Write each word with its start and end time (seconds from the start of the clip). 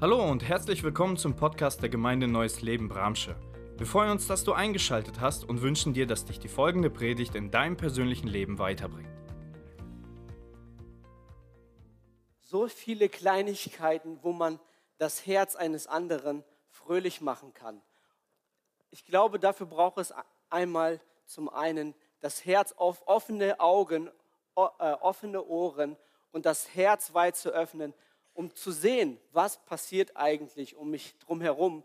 Hallo 0.00 0.22
und 0.22 0.48
herzlich 0.48 0.84
willkommen 0.84 1.16
zum 1.16 1.34
Podcast 1.34 1.82
der 1.82 1.88
Gemeinde 1.88 2.28
Neues 2.28 2.62
Leben 2.62 2.88
Bramsche. 2.88 3.34
Wir 3.78 3.84
freuen 3.84 4.12
uns, 4.12 4.28
dass 4.28 4.44
du 4.44 4.52
eingeschaltet 4.52 5.20
hast 5.20 5.42
und 5.42 5.60
wünschen 5.60 5.92
dir, 5.92 6.06
dass 6.06 6.24
dich 6.24 6.38
die 6.38 6.46
folgende 6.46 6.88
Predigt 6.88 7.34
in 7.34 7.50
deinem 7.50 7.76
persönlichen 7.76 8.28
Leben 8.28 8.60
weiterbringt. 8.60 9.10
So 12.42 12.68
viele 12.68 13.08
Kleinigkeiten, 13.08 14.20
wo 14.22 14.30
man 14.30 14.60
das 14.98 15.26
Herz 15.26 15.56
eines 15.56 15.88
anderen 15.88 16.44
fröhlich 16.68 17.20
machen 17.20 17.52
kann. 17.52 17.82
Ich 18.92 19.04
glaube, 19.04 19.40
dafür 19.40 19.66
braucht 19.66 19.98
es 19.98 20.14
einmal 20.48 21.00
zum 21.26 21.48
einen 21.48 21.92
das 22.20 22.44
Herz 22.44 22.70
auf 22.70 23.02
offene 23.08 23.58
Augen, 23.58 24.06
äh, 24.54 24.92
offene 25.00 25.44
Ohren 25.44 25.96
und 26.30 26.46
das 26.46 26.72
Herz 26.76 27.14
weit 27.14 27.34
zu 27.34 27.50
öffnen 27.50 27.94
um 28.38 28.54
zu 28.54 28.70
sehen, 28.70 29.18
was 29.32 29.56
passiert 29.64 30.16
eigentlich 30.16 30.76
um 30.76 30.90
mich 30.90 31.18
drumherum, 31.18 31.82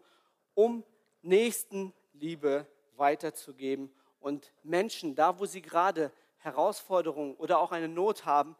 um 0.53 0.83
Nächstenliebe 1.23 2.67
weiterzugeben 2.95 3.91
und 4.19 4.53
Menschen, 4.61 5.15
da 5.15 5.39
wo 5.39 5.47
sie 5.47 5.63
gerade 5.63 6.11
Herausforderungen 6.37 7.33
oder 7.37 7.57
auch 7.57 7.71
eine 7.71 7.87
Not 7.87 8.25
haben, 8.25 8.55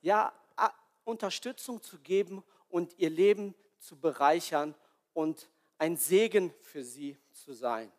ja, 0.00 0.32
Unterstützung 1.04 1.82
zu 1.82 1.98
geben 1.98 2.42
und 2.70 2.98
ihr 2.98 3.10
Leben 3.10 3.54
zu 3.80 4.00
bereichern 4.00 4.74
und 5.12 5.50
ein 5.76 5.98
Segen 5.98 6.54
für 6.62 6.82
sie 6.82 7.18
zu 7.32 7.52
sein. 7.52 7.92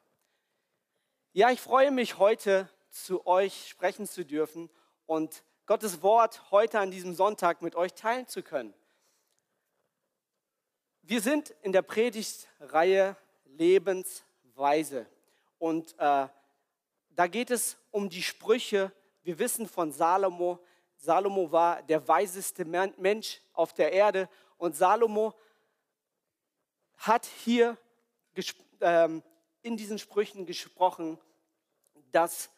Ja, 1.32 1.52
ich 1.52 1.62
freue 1.62 1.92
mich 1.92 2.18
heute 2.18 2.68
zu 2.90 3.28
euch 3.28 3.68
sprechen 3.70 4.08
zu 4.08 4.26
dürfen 4.26 4.68
und 5.06 5.44
Gottes 5.68 6.02
Wort 6.02 6.50
heute 6.50 6.80
an 6.80 6.90
diesem 6.90 7.14
Sonntag 7.14 7.62
mit 7.62 7.76
euch 7.76 7.94
teilen 7.94 8.28
zu 8.28 8.42
können. 8.42 8.74
Wir 11.04 11.20
sind 11.20 11.50
in 11.62 11.72
der 11.72 11.82
Predigtreihe 11.82 13.18
Lebensweise 13.46 15.08
und 15.58 15.94
äh, 15.98 16.28
da 17.10 17.28
geht 17.28 17.52
es 17.52 17.78
um 17.90 18.10
die 18.10 18.22
Sprüche. 18.22 18.92
Wir 19.24 19.38
wissen 19.40 19.68
von 19.68 19.92
Salomo, 19.92 20.60
Salomo 20.96 21.52
war 21.52 21.82
der 21.82 22.08
weiseste 22.08 22.66
Mensch 22.66 23.42
auf 23.54 23.74
der 23.74 23.92
Erde 23.92 24.30
und 24.58 24.76
Salomo 24.76 25.34
hat 26.98 27.26
hier 27.26 27.78
ähm, 28.80 29.24
in 29.64 29.76
diesen 29.76 29.98
Sprüchen 29.98 30.46
gesprochen, 30.46 31.18
dass 32.12 32.52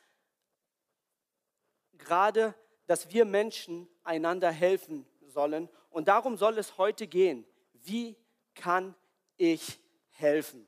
gerade, 1.97 2.53
dass 2.87 3.09
wir 3.11 3.23
Menschen 3.23 3.87
einander 4.03 4.51
helfen 4.51 5.07
sollen. 5.27 5.69
Und 5.89 6.09
darum 6.09 6.35
soll 6.37 6.57
es 6.57 6.77
heute 6.77 7.07
gehen. 7.07 7.45
Wie 7.73 8.17
kann 8.55 8.95
ich 9.37 9.79
helfen? 10.11 10.67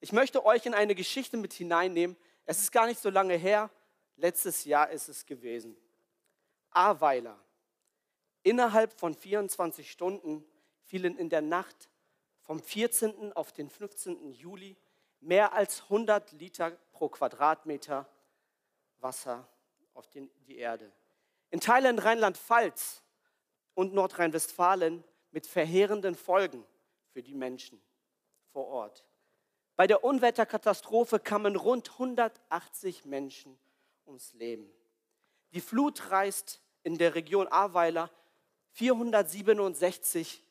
Ich 0.00 0.12
möchte 0.12 0.44
euch 0.44 0.66
in 0.66 0.74
eine 0.74 0.94
Geschichte 0.94 1.36
mit 1.36 1.52
hineinnehmen. 1.52 2.16
Es 2.44 2.60
ist 2.60 2.72
gar 2.72 2.86
nicht 2.86 3.00
so 3.00 3.10
lange 3.10 3.36
her. 3.36 3.70
Letztes 4.16 4.64
Jahr 4.64 4.90
ist 4.90 5.08
es 5.08 5.24
gewesen. 5.26 5.76
Ahrweiler. 6.70 7.38
Innerhalb 8.42 8.92
von 8.92 9.14
24 9.14 9.90
Stunden 9.90 10.44
fielen 10.82 11.16
in 11.16 11.28
der 11.28 11.42
Nacht 11.42 11.88
vom 12.40 12.60
14. 12.60 13.32
auf 13.32 13.52
den 13.52 13.70
15. 13.70 14.32
Juli 14.32 14.76
mehr 15.20 15.52
als 15.52 15.82
100 15.82 16.32
Liter 16.32 16.72
pro 16.90 17.08
Quadratmeter 17.08 18.08
Wasser 18.98 19.46
auf 19.94 20.08
die 20.08 20.56
Erde. 20.56 20.90
In 21.50 21.60
Teilen 21.60 21.98
Rheinland-Pfalz 21.98 23.02
und 23.74 23.94
Nordrhein-Westfalen 23.94 25.04
mit 25.30 25.46
verheerenden 25.46 26.14
Folgen 26.14 26.64
für 27.12 27.22
die 27.22 27.34
Menschen 27.34 27.80
vor 28.52 28.66
Ort. 28.66 29.04
Bei 29.76 29.86
der 29.86 30.04
Unwetterkatastrophe 30.04 31.18
kamen 31.18 31.56
rund 31.56 31.90
180 31.92 33.04
Menschen 33.04 33.58
ums 34.06 34.32
Leben. 34.34 34.70
Die 35.52 35.60
Flut 35.60 36.10
reißt 36.10 36.60
in 36.82 36.98
der 36.98 37.14
Region 37.14 37.48
Ahrweiler 37.48 38.10
467 38.72 40.42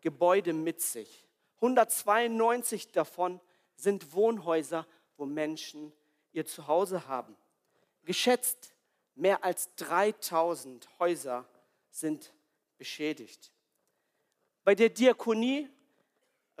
Gebäude 0.00 0.52
mit 0.52 0.80
sich. 0.80 1.26
192 1.56 2.92
davon 2.92 3.40
sind 3.74 4.12
Wohnhäuser, 4.14 4.86
wo 5.16 5.26
Menschen 5.26 5.92
ihr 6.32 6.46
Zuhause 6.46 7.06
haben. 7.06 7.36
Geschätzt 8.02 8.74
mehr 9.14 9.44
als 9.44 9.74
3000 9.76 10.88
Häuser 10.98 11.46
sind 11.90 12.32
beschädigt. 12.78 13.52
Bei 14.64 14.74
der 14.74 14.88
Diakonie 14.88 15.68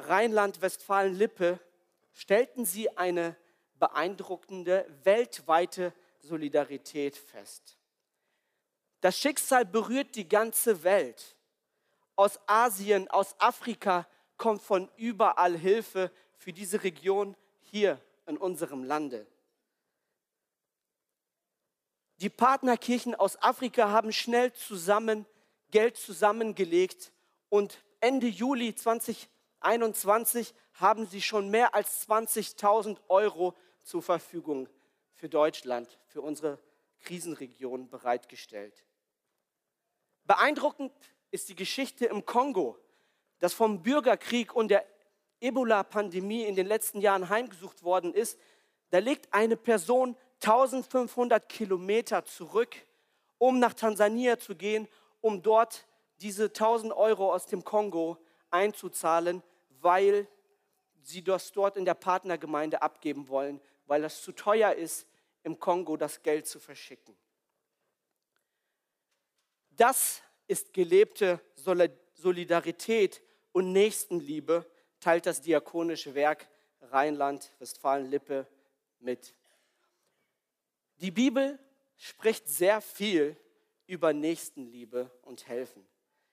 Rheinland-Westfalen-Lippe 0.08 1.60
stellten 2.12 2.64
sie 2.64 2.96
eine 2.96 3.36
beeindruckende 3.78 4.86
weltweite 5.04 5.92
Solidarität 6.20 7.16
fest. 7.16 7.78
Das 9.00 9.18
Schicksal 9.18 9.64
berührt 9.64 10.14
die 10.16 10.28
ganze 10.28 10.82
Welt. 10.82 11.36
Aus 12.16 12.38
Asien, 12.46 13.08
aus 13.08 13.34
Afrika 13.40 14.06
kommt 14.36 14.62
von 14.62 14.90
überall 14.96 15.56
Hilfe 15.56 16.10
für 16.36 16.52
diese 16.52 16.82
Region 16.82 17.34
hier 17.60 18.00
in 18.26 18.36
unserem 18.36 18.84
Lande. 18.84 19.26
Die 22.16 22.28
Partnerkirchen 22.28 23.14
aus 23.14 23.40
Afrika 23.42 23.88
haben 23.90 24.12
schnell 24.12 24.52
zusammen 24.52 25.24
Geld 25.70 25.96
zusammengelegt 25.96 27.12
und 27.48 27.82
Ende 28.00 28.26
Juli 28.26 28.74
2020 28.74 29.28
2021 29.60 30.54
haben 30.74 31.06
sie 31.06 31.20
schon 31.20 31.50
mehr 31.50 31.74
als 31.74 32.08
20.000 32.08 32.98
Euro 33.08 33.54
zur 33.84 34.02
Verfügung 34.02 34.68
für 35.14 35.28
Deutschland, 35.28 35.98
für 36.06 36.22
unsere 36.22 36.58
Krisenregion 37.00 37.88
bereitgestellt. 37.88 38.84
Beeindruckend 40.24 40.92
ist 41.30 41.48
die 41.48 41.54
Geschichte 41.54 42.06
im 42.06 42.24
Kongo, 42.24 42.78
das 43.38 43.52
vom 43.52 43.82
Bürgerkrieg 43.82 44.54
und 44.54 44.68
der 44.68 44.84
Ebola-Pandemie 45.40 46.44
in 46.44 46.56
den 46.56 46.66
letzten 46.66 47.00
Jahren 47.00 47.28
heimgesucht 47.28 47.82
worden 47.82 48.14
ist. 48.14 48.38
Da 48.90 48.98
legt 48.98 49.32
eine 49.32 49.56
Person 49.56 50.16
1500 50.42 51.48
Kilometer 51.48 52.24
zurück, 52.24 52.76
um 53.38 53.58
nach 53.58 53.74
Tansania 53.74 54.38
zu 54.38 54.56
gehen, 54.56 54.88
um 55.20 55.42
dort 55.42 55.86
diese 56.20 56.44
1000 56.44 56.92
Euro 56.92 57.32
aus 57.32 57.46
dem 57.46 57.64
Kongo 57.64 58.18
einzuzahlen, 58.50 59.42
weil 59.80 60.28
sie 61.02 61.22
das 61.22 61.52
dort 61.52 61.76
in 61.76 61.84
der 61.84 61.94
Partnergemeinde 61.94 62.82
abgeben 62.82 63.28
wollen, 63.28 63.60
weil 63.86 64.04
es 64.04 64.22
zu 64.22 64.32
teuer 64.32 64.72
ist, 64.72 65.06
im 65.42 65.58
Kongo 65.58 65.96
das 65.96 66.22
Geld 66.22 66.46
zu 66.46 66.60
verschicken. 66.60 67.16
Das 69.70 70.22
ist 70.46 70.72
gelebte 70.72 71.40
Solidarität 72.14 73.22
und 73.52 73.72
Nächstenliebe, 73.72 74.70
teilt 75.00 75.26
das 75.26 75.40
diakonische 75.40 76.14
Werk 76.14 76.48
Rheinland-Westfalen-Lippe 76.82 78.46
mit. 78.98 79.34
Die 80.96 81.10
Bibel 81.10 81.58
spricht 81.96 82.48
sehr 82.48 82.80
viel 82.80 83.36
über 83.86 84.12
Nächstenliebe 84.12 85.10
und 85.22 85.48
Helfen. 85.48 85.86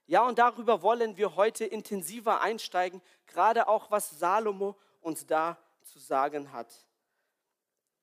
Ja, 0.07 0.25
und 0.25 0.40
darüber 0.40 0.81
wollen 0.81 1.18
wir 1.18 1.35
heute 1.35 1.66
intensiver 1.66 2.40
einsteigen, 2.40 3.01
gerade 3.28 3.68
auch 3.68 3.91
was 3.91 4.18
Salomo 4.18 4.78
uns 5.01 5.25
da 5.25 5.57
zu 5.84 6.00
sagen 6.00 6.53
hat. 6.53 6.73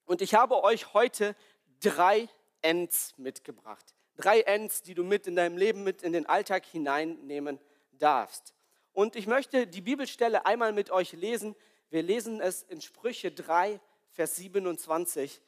Und 0.05 0.21
ich 0.21 0.35
habe 0.35 0.63
euch 0.63 0.93
heute 0.93 1.35
drei 1.81 2.29
Ends 2.61 3.15
mitgebracht. 3.17 3.95
Drei 4.17 4.41
Ends, 4.43 4.83
die 4.83 4.95
du 4.95 5.03
mit 5.03 5.27
in 5.27 5.35
deinem 5.35 5.57
Leben, 5.57 5.83
mit 5.83 6.03
in 6.03 6.13
den 6.13 6.27
Alltag 6.27 6.67
hineinnehmen 6.67 7.59
darfst. 7.93 8.55
Und 8.93 9.17
ich 9.17 9.27
möchte 9.27 9.67
die 9.67 9.81
Bibelstelle 9.81 10.45
einmal 10.45 10.73
mit 10.73 10.91
euch 10.91 11.13
lesen. 11.13 11.57
Wir 11.89 12.03
lesen 12.03 12.41
es 12.41 12.63
in 12.63 12.83
Sprüche 12.83 13.33
3, 13.33 13.81
Vers 14.11 14.37
27 14.37 15.41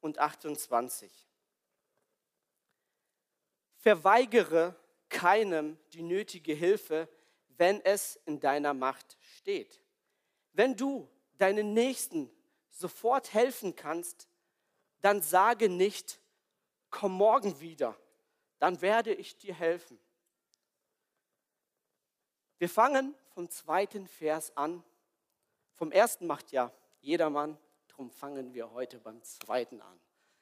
und 0.00 0.18
28. 0.18 1.10
Verweigere 3.76 4.76
keinem 5.14 5.78
die 5.92 6.02
nötige 6.02 6.52
Hilfe, 6.54 7.08
wenn 7.56 7.80
es 7.84 8.16
in 8.26 8.40
deiner 8.40 8.74
Macht 8.74 9.16
steht. 9.20 9.80
Wenn 10.52 10.76
du 10.76 11.08
deinen 11.38 11.72
Nächsten 11.72 12.30
sofort 12.68 13.32
helfen 13.32 13.76
kannst, 13.76 14.28
dann 15.00 15.22
sage 15.22 15.68
nicht, 15.68 16.20
komm 16.90 17.12
morgen 17.12 17.60
wieder, 17.60 17.96
dann 18.58 18.82
werde 18.82 19.14
ich 19.14 19.36
dir 19.36 19.54
helfen. 19.54 19.98
Wir 22.58 22.68
fangen 22.68 23.14
vom 23.34 23.48
zweiten 23.50 24.08
Vers 24.08 24.56
an. 24.56 24.82
Vom 25.74 25.92
ersten 25.92 26.26
macht 26.26 26.50
ja 26.50 26.72
jedermann, 27.00 27.56
darum 27.88 28.10
fangen 28.10 28.52
wir 28.52 28.72
heute 28.72 28.98
beim 28.98 29.22
zweiten 29.22 29.80
an. 29.80 30.00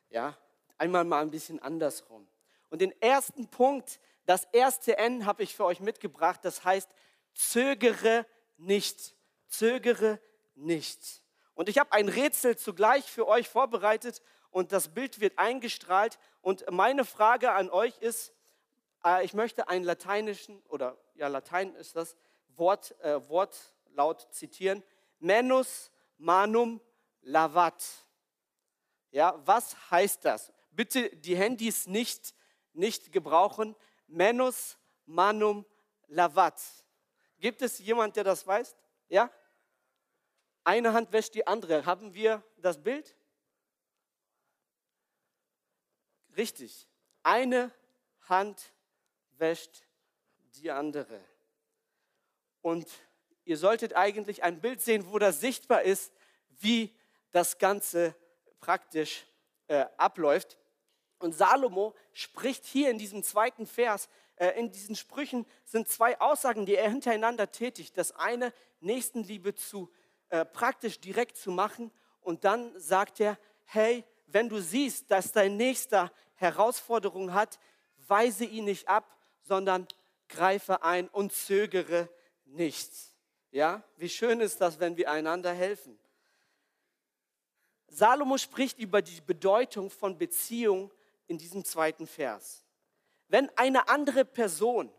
Ja, 0.08 0.36
einmal 0.78 1.04
mal 1.04 1.22
ein 1.22 1.30
bisschen 1.30 1.60
andersrum. 1.60 2.26
Und 2.70 2.80
den 2.80 2.92
ersten 3.02 3.48
Punkt, 3.48 4.00
das 4.26 4.44
erste 4.52 4.98
N 4.98 5.26
habe 5.26 5.42
ich 5.42 5.54
für 5.54 5.64
euch 5.64 5.80
mitgebracht, 5.80 6.40
das 6.42 6.64
heißt, 6.64 6.90
zögere 7.34 8.26
nicht. 8.56 9.16
Zögere 9.48 10.20
nicht. 10.54 11.22
Und 11.54 11.68
ich 11.68 11.78
habe 11.78 11.92
ein 11.92 12.08
Rätsel 12.08 12.56
zugleich 12.56 13.10
für 13.10 13.26
euch 13.26 13.48
vorbereitet 13.48 14.22
und 14.50 14.72
das 14.72 14.88
Bild 14.88 15.20
wird 15.20 15.38
eingestrahlt. 15.38 16.18
Und 16.40 16.64
meine 16.70 17.04
Frage 17.04 17.52
an 17.52 17.70
euch 17.70 17.98
ist, 17.98 18.32
äh, 19.04 19.24
ich 19.24 19.34
möchte 19.34 19.68
einen 19.68 19.84
lateinischen, 19.84 20.62
oder 20.68 20.96
ja, 21.14 21.28
Latein 21.28 21.74
ist 21.74 21.96
das, 21.96 22.16
Wort, 22.56 22.98
äh, 23.00 23.28
Wortlaut 23.28 24.28
zitieren. 24.30 24.82
Menus 25.18 25.90
manum 26.18 26.80
lavat. 27.22 27.82
Ja, 29.10 29.40
was 29.44 29.90
heißt 29.90 30.24
das? 30.24 30.52
Bitte 30.70 31.10
die 31.16 31.36
Handys 31.36 31.86
nicht, 31.86 32.34
nicht 32.72 33.12
gebrauchen. 33.12 33.76
Menus 34.12 34.78
manum 35.06 35.64
lavat. 36.06 36.60
Gibt 37.38 37.62
es 37.62 37.78
jemand, 37.78 38.14
der 38.16 38.24
das 38.24 38.46
weiß? 38.46 38.76
Ja? 39.08 39.30
Eine 40.64 40.92
Hand 40.92 41.12
wäscht 41.12 41.34
die 41.34 41.46
andere. 41.46 41.86
Haben 41.86 42.14
wir 42.14 42.42
das 42.58 42.82
Bild? 42.82 43.16
Richtig. 46.36 46.88
Eine 47.22 47.72
Hand 48.28 48.72
wäscht 49.38 49.82
die 50.56 50.70
andere. 50.70 51.20
Und 52.60 52.86
ihr 53.44 53.56
solltet 53.56 53.94
eigentlich 53.94 54.42
ein 54.42 54.60
Bild 54.60 54.80
sehen, 54.80 55.10
wo 55.10 55.18
das 55.18 55.40
sichtbar 55.40 55.82
ist, 55.82 56.12
wie 56.48 56.94
das 57.32 57.58
Ganze 57.58 58.14
praktisch 58.60 59.26
äh, 59.66 59.86
abläuft. 59.96 60.58
Und 61.22 61.32
Salomo 61.32 61.94
spricht 62.12 62.64
hier 62.64 62.90
in 62.90 62.98
diesem 62.98 63.22
zweiten 63.22 63.66
Vers, 63.66 64.08
äh, 64.36 64.58
in 64.58 64.72
diesen 64.72 64.96
Sprüchen 64.96 65.46
sind 65.64 65.88
zwei 65.88 66.20
Aussagen, 66.20 66.66
die 66.66 66.74
er 66.74 66.90
hintereinander 66.90 67.52
tätigt. 67.52 67.96
Das 67.96 68.12
eine, 68.12 68.52
Nächstenliebe 68.80 69.54
zu 69.54 69.90
äh, 70.30 70.44
praktisch 70.44 70.98
direkt 70.98 71.36
zu 71.36 71.52
machen. 71.52 71.92
Und 72.20 72.44
dann 72.44 72.72
sagt 72.78 73.20
er, 73.20 73.38
hey, 73.64 74.04
wenn 74.26 74.48
du 74.48 74.60
siehst, 74.60 75.10
dass 75.10 75.30
dein 75.30 75.56
Nächster 75.56 76.10
Herausforderungen 76.34 77.34
hat, 77.34 77.58
weise 78.08 78.44
ihn 78.44 78.64
nicht 78.64 78.88
ab, 78.88 79.16
sondern 79.42 79.86
greife 80.28 80.82
ein 80.82 81.08
und 81.08 81.32
zögere 81.32 82.08
nichts. 82.46 83.14
Ja, 83.50 83.82
wie 83.96 84.08
schön 84.08 84.40
ist 84.40 84.60
das, 84.60 84.80
wenn 84.80 84.96
wir 84.96 85.10
einander 85.10 85.52
helfen. 85.52 85.98
Salomo 87.88 88.38
spricht 88.38 88.78
über 88.78 89.02
die 89.02 89.20
Bedeutung 89.20 89.90
von 89.90 90.16
Beziehung 90.16 90.90
in 91.26 91.38
diesem 91.38 91.64
zweiten 91.64 92.06
Vers. 92.06 92.64
Wenn 93.28 93.48
eine 93.56 93.88
andere 93.88 94.24
Person, 94.24 94.92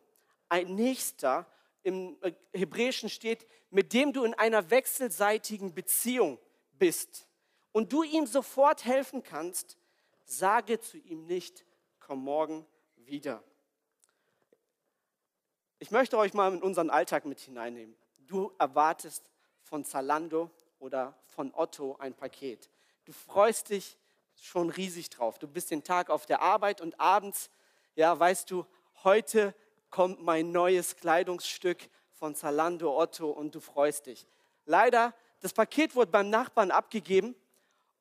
ein 0.49 0.75
Nächster, 0.75 1.47
im 1.83 2.17
Hebräischen 2.53 3.09
steht, 3.09 3.45
mit 3.69 3.93
dem 3.93 4.13
du 4.13 4.23
in 4.23 4.33
einer 4.33 4.69
wechselseitigen 4.69 5.73
Beziehung 5.73 6.39
bist 6.71 7.27
und 7.71 7.91
du 7.91 8.03
ihm 8.03 8.25
sofort 8.25 8.85
helfen 8.85 9.21
kannst, 9.21 9.77
sage 10.23 10.79
zu 10.79 10.97
ihm 10.97 11.25
nicht, 11.25 11.65
komm 11.99 12.23
morgen 12.23 12.65
wieder. 12.95 13.43
Ich 15.79 15.91
möchte 15.91 16.17
euch 16.17 16.33
mal 16.33 16.53
in 16.53 16.63
unseren 16.63 16.89
Alltag 16.89 17.25
mit 17.25 17.41
hineinnehmen. 17.41 17.95
Du 18.19 18.53
erwartest 18.57 19.29
von 19.61 19.83
Zalando 19.83 20.49
oder 20.79 21.17
von 21.25 21.53
Otto 21.53 21.97
ein 21.97 22.13
Paket. 22.13 22.69
Du 23.03 23.11
freust 23.11 23.69
dich 23.69 23.97
schon 24.43 24.69
riesig 24.69 25.09
drauf. 25.09 25.39
Du 25.39 25.47
bist 25.47 25.71
den 25.71 25.83
Tag 25.83 26.09
auf 26.09 26.25
der 26.25 26.41
Arbeit 26.41 26.81
und 26.81 26.99
abends, 26.99 27.49
ja, 27.95 28.19
weißt 28.19 28.51
du, 28.51 28.65
heute 29.03 29.55
kommt 29.89 30.21
mein 30.21 30.51
neues 30.51 30.95
Kleidungsstück 30.97 31.89
von 32.11 32.35
Zalando 32.35 32.99
Otto 32.99 33.29
und 33.29 33.55
du 33.55 33.59
freust 33.59 34.07
dich. 34.07 34.27
Leider, 34.65 35.13
das 35.39 35.53
Paket 35.53 35.95
wurde 35.95 36.11
beim 36.11 36.29
Nachbarn 36.29 36.71
abgegeben 36.71 37.35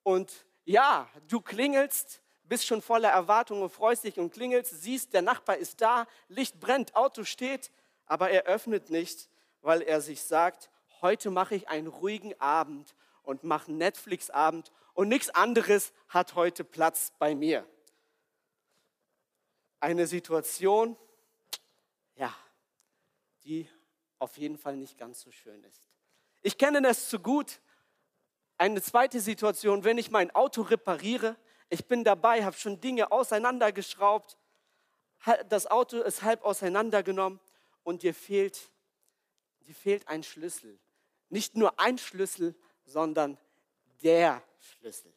und 0.02 0.44
ja, 0.64 1.08
du 1.28 1.40
klingelst 1.40 2.22
bist 2.52 2.66
schon 2.66 2.82
voller 2.82 3.08
Erwartung 3.08 3.62
und 3.62 3.70
freust 3.70 4.04
dich 4.04 4.18
und 4.18 4.30
klingelst, 4.30 4.82
siehst, 4.82 5.14
der 5.14 5.22
Nachbar 5.22 5.56
ist 5.56 5.80
da, 5.80 6.06
Licht 6.28 6.60
brennt, 6.60 6.94
Auto 6.94 7.24
steht, 7.24 7.70
aber 8.04 8.28
er 8.28 8.44
öffnet 8.44 8.90
nicht, 8.90 9.30
weil 9.62 9.80
er 9.80 10.02
sich 10.02 10.22
sagt, 10.22 10.68
heute 11.00 11.30
mache 11.30 11.54
ich 11.54 11.70
einen 11.70 11.86
ruhigen 11.86 12.38
Abend 12.40 12.94
und 13.22 13.42
mache 13.42 13.72
Netflix-Abend 13.72 14.70
und 14.94 15.08
nichts 15.08 15.30
anderes 15.30 15.92
hat 16.08 16.34
heute 16.34 16.64
Platz 16.64 17.12
bei 17.18 17.34
mir. 17.34 17.66
Eine 19.80 20.06
Situation, 20.06 20.96
ja, 22.14 22.34
die 23.44 23.68
auf 24.18 24.36
jeden 24.36 24.56
Fall 24.56 24.76
nicht 24.76 24.98
ganz 24.98 25.20
so 25.20 25.30
schön 25.30 25.62
ist. 25.64 25.82
Ich 26.42 26.58
kenne 26.58 26.82
das 26.82 27.08
zu 27.08 27.18
gut. 27.18 27.60
Eine 28.58 28.80
zweite 28.82 29.20
Situation, 29.20 29.82
wenn 29.84 29.98
ich 29.98 30.10
mein 30.10 30.30
Auto 30.32 30.62
repariere, 30.62 31.36
ich 31.68 31.86
bin 31.86 32.04
dabei, 32.04 32.44
habe 32.44 32.56
schon 32.56 32.80
Dinge 32.80 33.10
auseinandergeschraubt. 33.10 34.36
Das 35.48 35.66
Auto 35.66 36.02
ist 36.02 36.22
halb 36.22 36.44
auseinandergenommen 36.44 37.40
und 37.82 38.02
dir 38.02 38.14
fehlt, 38.14 38.70
dir 39.60 39.74
fehlt 39.74 40.06
ein 40.06 40.22
Schlüssel. 40.22 40.78
Nicht 41.28 41.56
nur 41.56 41.80
ein 41.80 41.96
Schlüssel, 41.96 42.54
sondern 42.84 43.38
der 44.02 44.42
Schlüssel. 44.62 45.12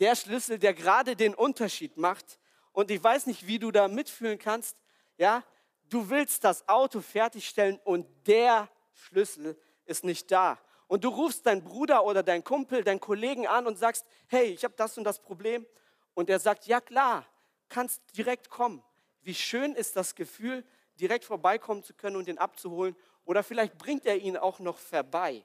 Der 0.00 0.14
Schlüssel, 0.14 0.58
der 0.58 0.74
gerade 0.74 1.16
den 1.16 1.34
Unterschied 1.34 1.96
macht. 1.96 2.38
Und 2.72 2.90
ich 2.90 3.02
weiß 3.02 3.26
nicht, 3.26 3.46
wie 3.46 3.58
du 3.58 3.70
da 3.70 3.88
mitfühlen 3.88 4.38
kannst. 4.38 4.76
Ja, 5.16 5.42
du 5.88 6.10
willst 6.10 6.44
das 6.44 6.68
Auto 6.68 7.00
fertigstellen 7.00 7.80
und 7.84 8.06
der 8.26 8.68
Schlüssel 8.92 9.58
ist 9.84 10.04
nicht 10.04 10.30
da. 10.30 10.58
Und 10.86 11.04
du 11.04 11.08
rufst 11.08 11.46
deinen 11.46 11.62
Bruder 11.62 12.04
oder 12.04 12.22
deinen 12.22 12.44
Kumpel, 12.44 12.82
deinen 12.82 13.00
Kollegen 13.00 13.46
an 13.46 13.66
und 13.66 13.78
sagst, 13.78 14.06
hey, 14.28 14.46
ich 14.46 14.64
habe 14.64 14.74
das 14.76 14.96
und 14.96 15.04
das 15.04 15.20
Problem. 15.20 15.66
Und 16.14 16.30
er 16.30 16.38
sagt, 16.38 16.66
ja 16.66 16.80
klar, 16.80 17.26
kannst 17.68 18.00
direkt 18.16 18.48
kommen. 18.48 18.82
Wie 19.22 19.34
schön 19.34 19.74
ist 19.74 19.96
das 19.96 20.14
Gefühl, 20.14 20.64
direkt 20.98 21.24
vorbeikommen 21.24 21.82
zu 21.82 21.94
können 21.94 22.16
und 22.16 22.28
ihn 22.28 22.38
abzuholen. 22.38 22.96
Oder 23.24 23.42
vielleicht 23.42 23.76
bringt 23.76 24.06
er 24.06 24.16
ihn 24.16 24.36
auch 24.36 24.58
noch 24.58 24.78
vorbei. 24.78 25.44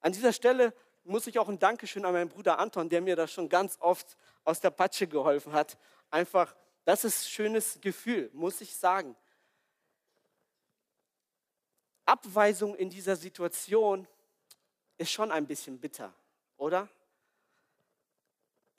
An 0.00 0.12
dieser 0.12 0.32
Stelle 0.32 0.72
muss 1.04 1.26
ich 1.26 1.38
auch 1.38 1.48
ein 1.48 1.58
Dankeschön 1.58 2.04
an 2.04 2.12
meinen 2.12 2.28
Bruder 2.28 2.58
Anton, 2.58 2.88
der 2.88 3.00
mir 3.00 3.16
da 3.16 3.28
schon 3.28 3.48
ganz 3.48 3.76
oft 3.80 4.16
aus 4.44 4.60
der 4.60 4.70
Patsche 4.70 5.06
geholfen 5.06 5.52
hat. 5.52 5.78
Einfach, 6.10 6.54
das 6.84 7.04
ist 7.04 7.22
ein 7.24 7.28
schönes 7.28 7.80
Gefühl, 7.80 8.30
muss 8.32 8.60
ich 8.60 8.74
sagen. 8.74 9.14
Abweisung 12.06 12.74
in 12.74 12.90
dieser 12.90 13.16
Situation 13.16 14.06
ist 14.98 15.10
schon 15.10 15.30
ein 15.30 15.46
bisschen 15.46 15.78
bitter, 15.78 16.12
oder? 16.56 16.88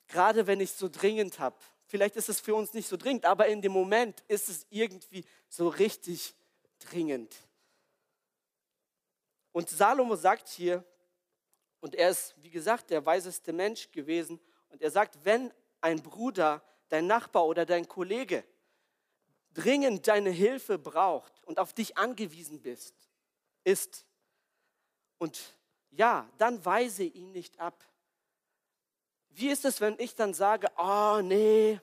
Gerade 0.08 0.46
wenn 0.46 0.60
ich 0.60 0.70
es 0.70 0.78
so 0.78 0.88
dringend 0.88 1.38
habe. 1.38 1.56
Vielleicht 1.86 2.16
ist 2.16 2.28
es 2.28 2.40
für 2.40 2.54
uns 2.54 2.74
nicht 2.74 2.88
so 2.88 2.96
dringend, 2.96 3.24
aber 3.24 3.46
in 3.46 3.62
dem 3.62 3.72
Moment 3.72 4.22
ist 4.28 4.48
es 4.48 4.66
irgendwie 4.70 5.24
so 5.48 5.68
richtig 5.68 6.34
dringend. 6.78 7.34
Und 9.52 9.70
Salomo 9.70 10.16
sagt 10.16 10.48
hier, 10.48 10.84
und 11.86 11.94
er 11.94 12.10
ist, 12.10 12.34
wie 12.42 12.50
gesagt, 12.50 12.90
der 12.90 13.06
weiseste 13.06 13.52
Mensch 13.52 13.92
gewesen, 13.92 14.40
und 14.70 14.82
er 14.82 14.90
sagt, 14.90 15.24
wenn 15.24 15.54
ein 15.80 16.02
Bruder, 16.02 16.60
dein 16.88 17.06
Nachbar 17.06 17.46
oder 17.46 17.64
dein 17.64 17.86
Kollege 17.86 18.42
dringend 19.54 20.08
deine 20.08 20.30
Hilfe 20.30 20.80
braucht 20.80 21.44
und 21.44 21.60
auf 21.60 21.72
dich 21.72 21.96
angewiesen 21.96 22.60
bist, 22.60 23.08
ist, 23.62 24.04
und 25.18 25.56
ja, 25.92 26.28
dann 26.38 26.64
weise 26.64 27.04
ihn 27.04 27.30
nicht 27.30 27.60
ab. 27.60 27.84
Wie 29.28 29.48
ist 29.48 29.64
es, 29.64 29.80
wenn 29.80 29.96
ich 30.00 30.16
dann 30.16 30.34
sage, 30.34 30.66
oh 30.76 31.20
nee, 31.22 31.80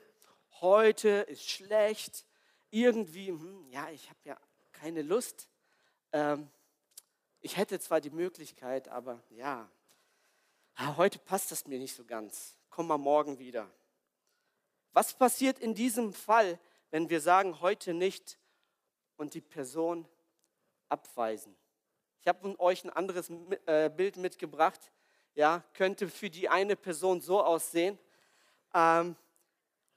heute 0.60 1.07
ist 1.29 1.50
schlecht, 1.50 2.25
irgendwie, 2.72 3.29
hm, 3.29 3.69
ja, 3.69 3.89
ich 3.89 4.10
habe 4.10 4.19
ja 4.25 4.38
keine 4.74 5.01
Lust. 5.01 5.48
Ähm, 6.12 6.51
ich 7.39 7.55
hätte 7.55 7.79
zwar 7.79 8.01
die 8.01 8.10
Möglichkeit, 8.10 8.89
aber 8.89 9.24
ja, 9.29 9.72
heute 10.80 11.20
passt 11.20 11.51
das 11.51 11.68
mir 11.68 11.80
nicht 11.80 11.96
so 11.96 12.03
ganz. 12.03 12.56
Komm 12.70 12.88
mal 12.88 12.98
morgen 12.98 13.39
wieder. 13.39 13.70
Was 14.92 15.13
passiert 15.13 15.60
in 15.60 15.74
diesem 15.75 16.13
Fall, 16.13 16.60
wenn 16.92 17.10
wir 17.10 17.22
sagen, 17.22 17.62
heute 17.62 17.94
nicht 17.94 18.38
und 19.18 19.34
die 19.34 19.42
Person 19.42 20.08
abweisen? 20.89 21.56
Ich 22.22 22.27
habe 22.27 22.60
euch 22.60 22.84
ein 22.84 22.89
anderes 22.89 23.32
äh, 23.65 23.89
Bild 23.89 24.18
mitgebracht 24.18 24.92
ja, 25.36 25.63
könnte 25.74 26.10
für 26.10 26.30
die 26.30 26.50
eine 26.50 26.75
Person 26.75 27.22
so 27.22 27.42
aussehen. 27.42 27.98
Ähm, 28.74 29.15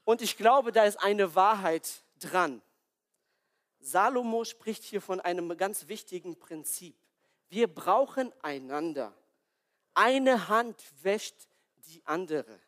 und 0.04 0.22
ich 0.22 0.36
glaube, 0.36 0.72
da 0.72 0.84
ist 0.84 0.96
eine 0.96 1.34
Wahrheit 1.34 2.02
dran. 2.18 2.62
Salomo 3.80 4.44
spricht 4.44 4.84
hier 4.84 5.00
von 5.00 5.20
einem 5.20 5.56
ganz 5.56 5.88
wichtigen 5.88 6.38
Prinzip. 6.38 6.96
Wir 7.48 7.72
brauchen 7.72 8.32
einander. 8.42 9.12
Eine 9.98 10.48
Hand 10.48 10.84
wäscht 11.02 11.48
die 11.86 12.02
andere. 12.04 12.60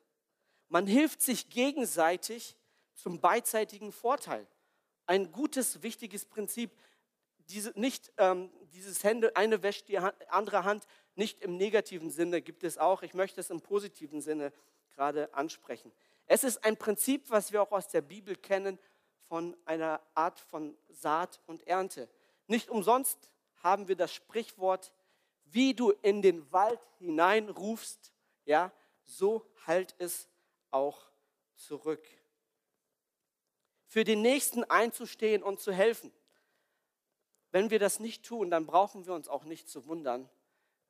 Man 0.70 0.87
hilft 0.87 1.20
sich 1.20 1.50
gegenseitig 1.50 2.56
zum 2.94 3.20
beidseitigen 3.20 3.92
Vorteil. 3.92 4.47
Ein 5.04 5.30
gutes, 5.30 5.82
wichtiges 5.82 6.25
Prinzip. 6.25 6.70
diese, 7.50 7.78
nicht 7.78 8.11
ähm, 8.16 8.50
dieses 8.73 9.04
Hände, 9.04 9.37
eine 9.37 9.62
wäscht 9.62 9.88
die 9.88 9.99
andere 9.99 10.64
Hand, 10.64 10.87
nicht 11.16 11.42
im 11.42 11.58
negativen 11.58 12.08
Sinne 12.08 12.40
gibt 12.40 12.64
es 12.64 12.78
auch. 12.78 13.02
Ich 13.02 13.12
möchte 13.12 13.42
es 13.42 13.50
im 13.50 13.61
positiven 13.61 14.23
Sinne 14.23 14.50
gerade 14.94 15.35
ansprechen. 15.35 15.92
Es 16.25 16.44
ist 16.44 16.64
ein 16.64 16.78
Prinzip, 16.78 17.28
was 17.28 17.52
wir 17.52 17.61
auch 17.61 17.73
aus 17.73 17.88
der 17.88 18.00
Bibel 18.00 18.37
kennen, 18.37 18.78
von 19.28 19.54
einer 19.66 20.00
Art 20.14 20.40
von 20.40 20.78
Saat 20.88 21.40
und 21.44 21.66
Ernte. 21.66 22.08
Nicht 22.47 22.70
umsonst 22.70 23.18
haben 23.62 23.87
wir 23.87 23.97
das 23.97 24.14
Sprichwort, 24.14 24.94
wie 25.50 25.75
du 25.75 25.90
in 26.02 26.23
den 26.23 26.50
Wald 26.52 26.81
hineinrufst, 26.99 28.12
ja, 28.45 28.73
so 29.05 29.47
halt 29.67 29.95
es 29.99 30.28
auch 30.71 31.11
zurück. 31.55 32.05
Für 33.87 34.05
den 34.05 34.23
Nächsten 34.23 34.64
einzustehen 34.64 35.43
und 35.43 35.61
zu 35.61 35.73
helfen. 35.73 36.12
Wenn 37.50 37.71
wir 37.71 37.78
das 37.78 38.00
nicht 38.00 38.25
tun, 38.25 38.50
dann 38.50 38.67
brauchen 38.67 39.07
wir 39.07 39.14
uns 39.14 39.28
auch 39.28 39.45
nicht 39.45 39.69
zu 39.69 39.87
wundern, 39.87 40.28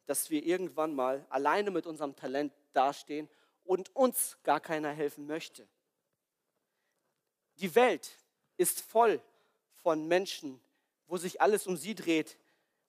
dass 0.06 0.30
wir 0.30 0.44
irgendwann 0.44 0.94
mal 0.94 1.24
alleine 1.30 1.70
mit 1.70 1.86
unserem 1.86 2.16
Talent 2.16 2.52
dastehen 2.72 3.28
und 3.64 3.94
uns 3.94 4.38
gar 4.42 4.60
keiner 4.60 4.90
helfen 4.90 5.26
möchte. 5.26 5.68
Die 7.56 7.74
Welt 7.74 8.16
ist 8.56 8.80
voll 8.80 9.20
von 9.82 10.08
Menschen, 10.08 10.60
wo 11.06 11.16
sich 11.16 11.40
alles 11.40 11.66
um 11.66 11.76
sie 11.76 11.94
dreht, 11.94 12.38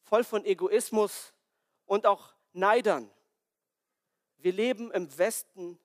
voll 0.01 0.23
von 0.23 0.45
Egoismus 0.45 1.33
und 1.89 2.05
auch 2.05 2.35
Neidern. 2.53 3.09
Wir 4.37 4.53
leben 4.53 4.91
im 4.91 5.17
Westen 5.17 5.79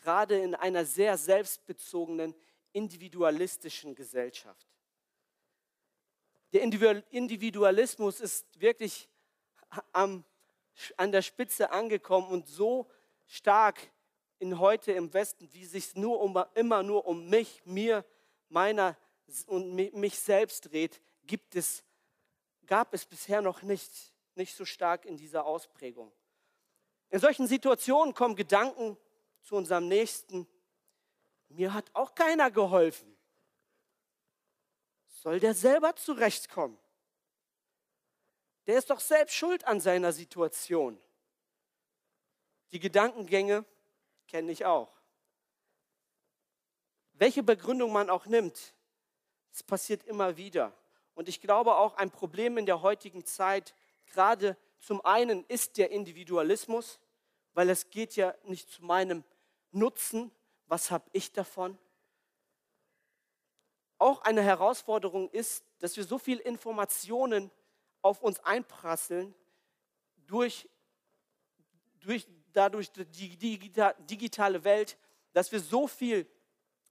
gerade 0.00 0.38
in 0.38 0.54
einer 0.54 0.84
sehr 0.84 1.18
selbstbezogenen, 1.18 2.34
individualistischen 2.72 3.94
Gesellschaft. 3.96 4.66
Der 6.52 6.62
Individualismus 6.62 8.20
ist 8.20 8.46
wirklich 8.60 9.08
am, 9.92 10.24
an 10.96 11.10
der 11.10 11.22
Spitze 11.22 11.72
angekommen 11.72 12.28
und 12.28 12.46
so 12.46 12.88
stark 13.26 13.80
in 14.38 14.60
heute 14.60 14.92
im 14.92 15.12
Westen, 15.12 15.52
wie 15.52 15.64
sich 15.64 15.96
nur 15.96 16.20
um, 16.20 16.40
immer 16.54 16.84
nur 16.84 17.04
um 17.04 17.28
mich, 17.28 17.62
mir, 17.64 18.04
meiner 18.48 18.96
und 19.46 19.74
mich 19.74 20.18
selbst 20.20 20.70
dreht, 20.70 21.02
gibt 21.24 21.56
es, 21.56 21.82
gab 22.64 22.94
es 22.94 23.04
bisher 23.04 23.42
noch 23.42 23.62
nicht, 23.62 24.14
nicht 24.38 24.56
so 24.56 24.64
stark 24.64 25.04
in 25.04 25.16
dieser 25.16 25.44
Ausprägung. 25.44 26.10
In 27.10 27.20
solchen 27.20 27.46
Situationen 27.46 28.14
kommen 28.14 28.36
Gedanken 28.36 28.96
zu 29.42 29.56
unserem 29.56 29.88
Nächsten. 29.88 30.46
Mir 31.48 31.74
hat 31.74 31.90
auch 31.94 32.14
keiner 32.14 32.50
geholfen. 32.50 33.16
Soll 35.08 35.40
der 35.40 35.54
selber 35.54 35.96
zurechtkommen? 35.96 36.78
Der 38.66 38.78
ist 38.78 38.90
doch 38.90 39.00
selbst 39.00 39.34
schuld 39.34 39.64
an 39.66 39.80
seiner 39.80 40.12
Situation. 40.12 41.00
Die 42.70 42.78
Gedankengänge 42.78 43.64
kenne 44.26 44.52
ich 44.52 44.66
auch. 44.66 44.92
Welche 47.14 47.42
Begründung 47.42 47.92
man 47.92 48.10
auch 48.10 48.26
nimmt, 48.26 48.74
es 49.50 49.62
passiert 49.62 50.04
immer 50.04 50.36
wieder. 50.36 50.72
Und 51.14 51.28
ich 51.28 51.40
glaube 51.40 51.74
auch 51.74 51.96
ein 51.96 52.10
Problem 52.10 52.58
in 52.58 52.66
der 52.66 52.82
heutigen 52.82 53.24
Zeit, 53.24 53.74
gerade 54.10 54.56
zum 54.80 55.04
einen 55.04 55.44
ist 55.44 55.76
der 55.76 55.90
Individualismus, 55.90 57.00
weil 57.54 57.70
es 57.70 57.90
geht 57.90 58.16
ja 58.16 58.34
nicht 58.44 58.70
zu 58.70 58.84
meinem 58.84 59.24
Nutzen, 59.70 60.30
was 60.66 60.90
habe 60.90 61.08
ich 61.12 61.32
davon? 61.32 61.78
Auch 63.98 64.22
eine 64.22 64.42
Herausforderung 64.42 65.28
ist, 65.30 65.64
dass 65.80 65.96
wir 65.96 66.04
so 66.04 66.18
viel 66.18 66.38
Informationen 66.38 67.50
auf 68.00 68.22
uns 68.22 68.38
einprasseln 68.40 69.34
durch, 70.26 70.68
durch 72.00 72.28
dadurch 72.52 72.92
die 72.92 73.36
digitale 73.36 74.62
Welt, 74.64 74.96
dass 75.32 75.50
wir 75.50 75.60
so 75.60 75.86
viel 75.86 76.30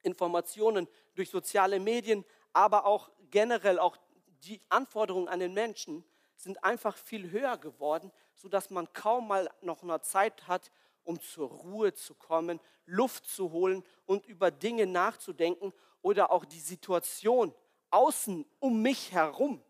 Informationen 0.03 0.87
durch 1.15 1.29
soziale 1.29 1.79
Medien, 1.79 2.25
aber 2.53 2.85
auch 2.85 3.09
generell 3.29 3.79
auch 3.79 3.97
die 4.43 4.61
Anforderungen 4.69 5.27
an 5.27 5.39
den 5.39 5.53
Menschen 5.53 6.03
sind 6.37 6.63
einfach 6.63 6.95
viel 6.95 7.29
höher 7.31 7.57
geworden, 7.57 8.11
sodass 8.35 8.69
man 8.69 8.91
kaum 8.93 9.27
mal 9.27 9.49
noch 9.61 9.83
eine 9.83 10.01
Zeit 10.01 10.47
hat, 10.47 10.71
um 11.03 11.19
zur 11.19 11.49
Ruhe 11.49 11.93
zu 11.93 12.15
kommen, 12.15 12.59
Luft 12.85 13.25
zu 13.25 13.51
holen 13.51 13.83
und 14.05 14.25
über 14.25 14.51
Dinge 14.51 14.85
nachzudenken 14.85 15.73
oder 16.01 16.31
auch 16.31 16.45
die 16.45 16.59
Situation 16.59 17.53
außen 17.89 18.45
um 18.59 18.81
mich 18.81 19.11
herum 19.11 19.63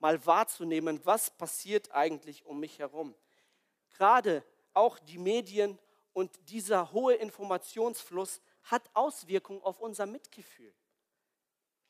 mal 0.00 0.24
wahrzunehmen, 0.26 1.00
was 1.04 1.30
passiert 1.30 1.92
eigentlich 1.92 2.44
um 2.46 2.58
mich 2.58 2.78
herum. 2.78 3.14
Gerade 3.90 4.44
auch 4.72 4.98
die 4.98 5.18
Medien 5.18 5.78
und 6.12 6.30
dieser 6.48 6.92
hohe 6.92 7.14
Informationsfluss 7.14 8.40
hat 8.64 8.90
Auswirkungen 8.94 9.62
auf 9.62 9.80
unser 9.80 10.06
Mitgefühl. 10.06 10.74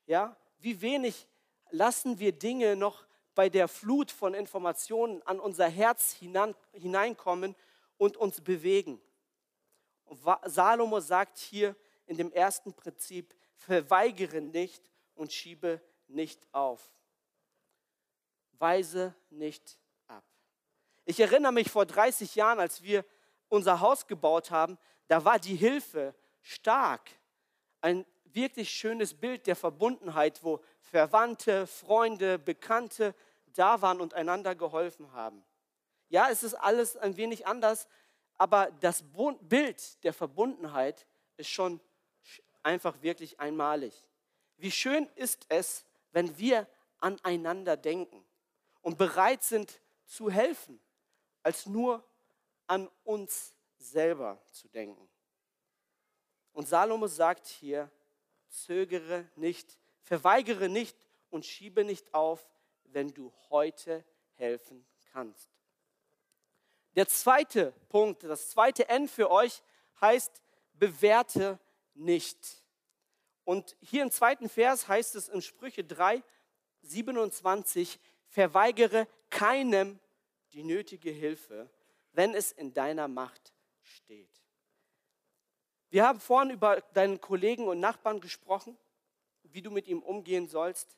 Ja, 0.07 0.37
wie 0.59 0.81
wenig 0.81 1.29
lassen 1.71 2.19
wir 2.19 2.33
Dinge 2.33 2.77
noch 2.77 3.07
bei 3.35 3.49
der 3.49 3.69
Flut 3.69 4.11
von 4.11 4.35
Informationen 4.35 5.23
an 5.23 5.41
unser 5.41 5.69
Herz 5.69 6.13
hinein, 6.13 6.55
hineinkommen 6.73 7.55
und 7.97 8.17
uns 8.17 8.41
bewegen. 8.41 9.01
Salomo 10.45 11.01
sagt 11.01 11.39
hier 11.39 11.77
in 12.07 12.17
dem 12.17 12.33
ersten 12.33 12.73
Prinzip, 12.73 13.35
verweigere 13.55 14.41
nicht 14.41 14.91
und 15.15 15.33
schiebe 15.33 15.81
nicht 16.09 16.47
auf. 16.53 16.93
Weise 18.59 19.15
nicht 19.31 19.79
ich 21.11 21.19
erinnere 21.19 21.51
mich 21.51 21.69
vor 21.69 21.87
30 21.87 22.37
Jahren, 22.37 22.61
als 22.61 22.83
wir 22.83 23.05
unser 23.49 23.81
Haus 23.81 24.07
gebaut 24.07 24.53
haben, 24.53 24.79
da 25.09 25.25
war 25.25 25.41
die 25.41 25.57
Hilfe 25.57 26.15
stark. 26.41 27.11
Ein 27.81 28.07
wirklich 28.35 28.71
schönes 28.71 29.15
Bild 29.15 29.47
der 29.47 29.57
Verbundenheit, 29.57 30.43
wo 30.43 30.61
Verwandte, 30.81 31.67
Freunde, 31.67 32.39
Bekannte 32.39 33.15
da 33.55 33.83
waren 33.83 34.01
und 34.01 34.15
einander 34.15 34.55
geholfen 34.55 35.13
haben. 35.13 35.45
Ja, 36.09 36.29
es 36.31 36.43
ist 36.43 36.55
alles 36.55 36.97
ein 36.97 37.17
wenig 37.17 37.47
anders, 37.47 37.89
aber 38.37 38.71
das 38.81 39.05
Bild 39.43 40.03
der 40.05 40.13
Verbundenheit 40.13 41.07
ist 41.37 41.51
schon 41.51 41.81
einfach 42.63 43.01
wirklich 43.03 43.39
einmalig. 43.39 43.95
Wie 44.57 44.71
schön 44.71 45.09
ist 45.15 45.47
es, 45.49 45.85
wenn 46.13 46.37
wir 46.39 46.67
aneinander 46.99 47.77
denken 47.77 48.25
und 48.83 48.99
bereit 48.99 49.43
sind 49.43 49.81
zu 50.07 50.31
helfen 50.31 50.81
als 51.43 51.67
nur 51.67 52.05
an 52.67 52.89
uns 53.05 53.55
selber 53.79 54.39
zu 54.53 54.69
denken. 54.69 55.09
Und 56.53 56.69
Salomo 56.69 57.07
sagt 57.07 57.47
hier, 57.47 57.91
zögere 58.51 59.29
nicht, 59.37 59.79
verweigere 60.03 60.69
nicht 60.69 60.97
und 61.31 61.47
schiebe 61.47 61.85
nicht 61.85 62.13
auf, 62.15 62.47
wenn 62.85 63.09
du 63.15 63.33
heute 63.49 64.05
helfen 64.35 64.85
kannst. 65.13 65.49
Der 66.97 67.07
zweite 67.07 67.73
Punkt, 67.89 68.25
das 68.25 68.51
zweite 68.51 68.89
N 68.89 69.09
für 69.09 69.31
euch 69.31 69.63
heißt, 70.01 70.43
bewerte 70.75 71.59
nicht. 71.95 72.65
Und 73.45 73.77
hier 73.81 74.03
im 74.03 74.11
zweiten 74.11 74.49
Vers 74.49 74.89
heißt 74.89 75.15
es 75.15 75.29
in 75.29 75.43
Sprüche 75.43 75.85
3, 75.85 76.23
27, 76.83 78.01
verweigere 78.27 79.07
keinem 79.29 80.01
die 80.53 80.65
nötige 80.65 81.11
Hilfe, 81.11 81.71
wenn 82.13 82.35
es 82.35 82.53
in 82.53 82.73
deiner 82.73 83.09
Macht 83.09 83.53
steht. 83.83 84.29
Wir 85.91 86.07
haben 86.07 86.21
vorhin 86.21 86.51
über 86.51 86.81
deinen 86.95 87.21
Kollegen 87.21 87.69
und 87.69 87.81
Nachbarn 87.81 88.21
gesprochen, 88.21 88.77
wie 89.43 89.63
du 89.63 89.71
mit 89.71 89.89
ihm 89.89 90.03
umgehen 90.03 90.49
sollst. 90.49 90.97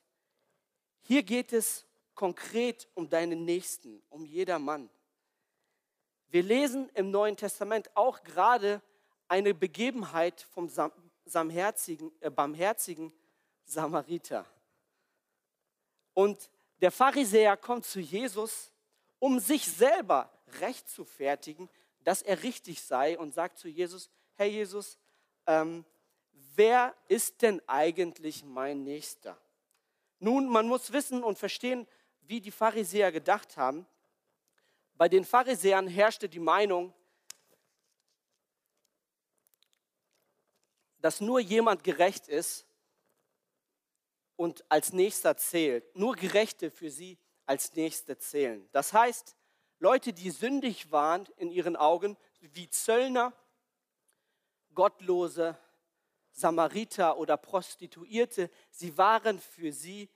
Hier 1.01 1.23
geht 1.23 1.51
es 1.51 1.85
konkret 2.13 2.87
um 2.93 3.09
deinen 3.09 3.43
Nächsten, 3.43 4.01
um 4.09 4.25
jedermann. 4.25 4.89
Wir 6.29 6.43
lesen 6.43 6.89
im 6.93 7.11
Neuen 7.11 7.35
Testament 7.35 7.89
auch 7.95 8.23
gerade 8.23 8.81
eine 9.27 9.53
Begebenheit 9.53 10.41
vom 10.51 10.69
Samherzigen, 11.25 12.11
äh, 12.21 12.29
barmherzigen 12.29 13.11
Samariter. 13.65 14.45
Und 16.13 16.49
der 16.81 16.91
Pharisäer 16.91 17.57
kommt 17.57 17.85
zu 17.85 17.99
Jesus 17.99 18.73
um 19.23 19.39
sich 19.39 19.65
selber 19.71 20.29
fertigen, 21.05 21.69
dass 22.01 22.21
er 22.21 22.43
richtig 22.43 22.81
sei 22.81 23.17
und 23.17 23.33
sagt 23.33 23.57
zu 23.57 23.69
Jesus, 23.69 24.09
Herr 24.35 24.47
Jesus, 24.47 24.97
ähm, 25.45 25.85
wer 26.55 26.95
ist 27.07 27.41
denn 27.41 27.61
eigentlich 27.67 28.43
mein 28.43 28.83
Nächster? 28.83 29.37
Nun, 30.19 30.47
man 30.47 30.67
muss 30.67 30.91
wissen 30.93 31.23
und 31.23 31.37
verstehen, 31.37 31.87
wie 32.21 32.41
die 32.41 32.51
Pharisäer 32.51 33.11
gedacht 33.11 33.57
haben. 33.57 33.85
Bei 34.95 35.09
den 35.09 35.25
Pharisäern 35.25 35.87
herrschte 35.87 36.29
die 36.29 36.39
Meinung, 36.39 36.93
dass 40.99 41.19
nur 41.19 41.39
jemand 41.41 41.83
gerecht 41.83 42.29
ist 42.29 42.65
und 44.37 44.63
als 44.69 44.93
Nächster 44.93 45.35
zählt. 45.35 45.95
Nur 45.95 46.15
Gerechte 46.15 46.71
für 46.71 46.89
sie 46.89 47.17
als 47.45 47.73
Nächste 47.73 48.17
zählen. 48.17 48.67
Das 48.71 48.93
heißt, 48.93 49.35
Leute, 49.79 50.13
die 50.13 50.29
sündig 50.29 50.91
waren 50.91 51.27
in 51.35 51.51
ihren 51.51 51.75
Augen, 51.75 52.17
wie 52.39 52.69
Zöllner, 52.69 53.33
Gottlose, 54.73 55.57
Samariter 56.31 57.17
oder 57.17 57.37
Prostituierte, 57.37 58.49
sie 58.71 58.97
waren 58.97 59.39
für 59.39 59.71
sie 59.71 60.09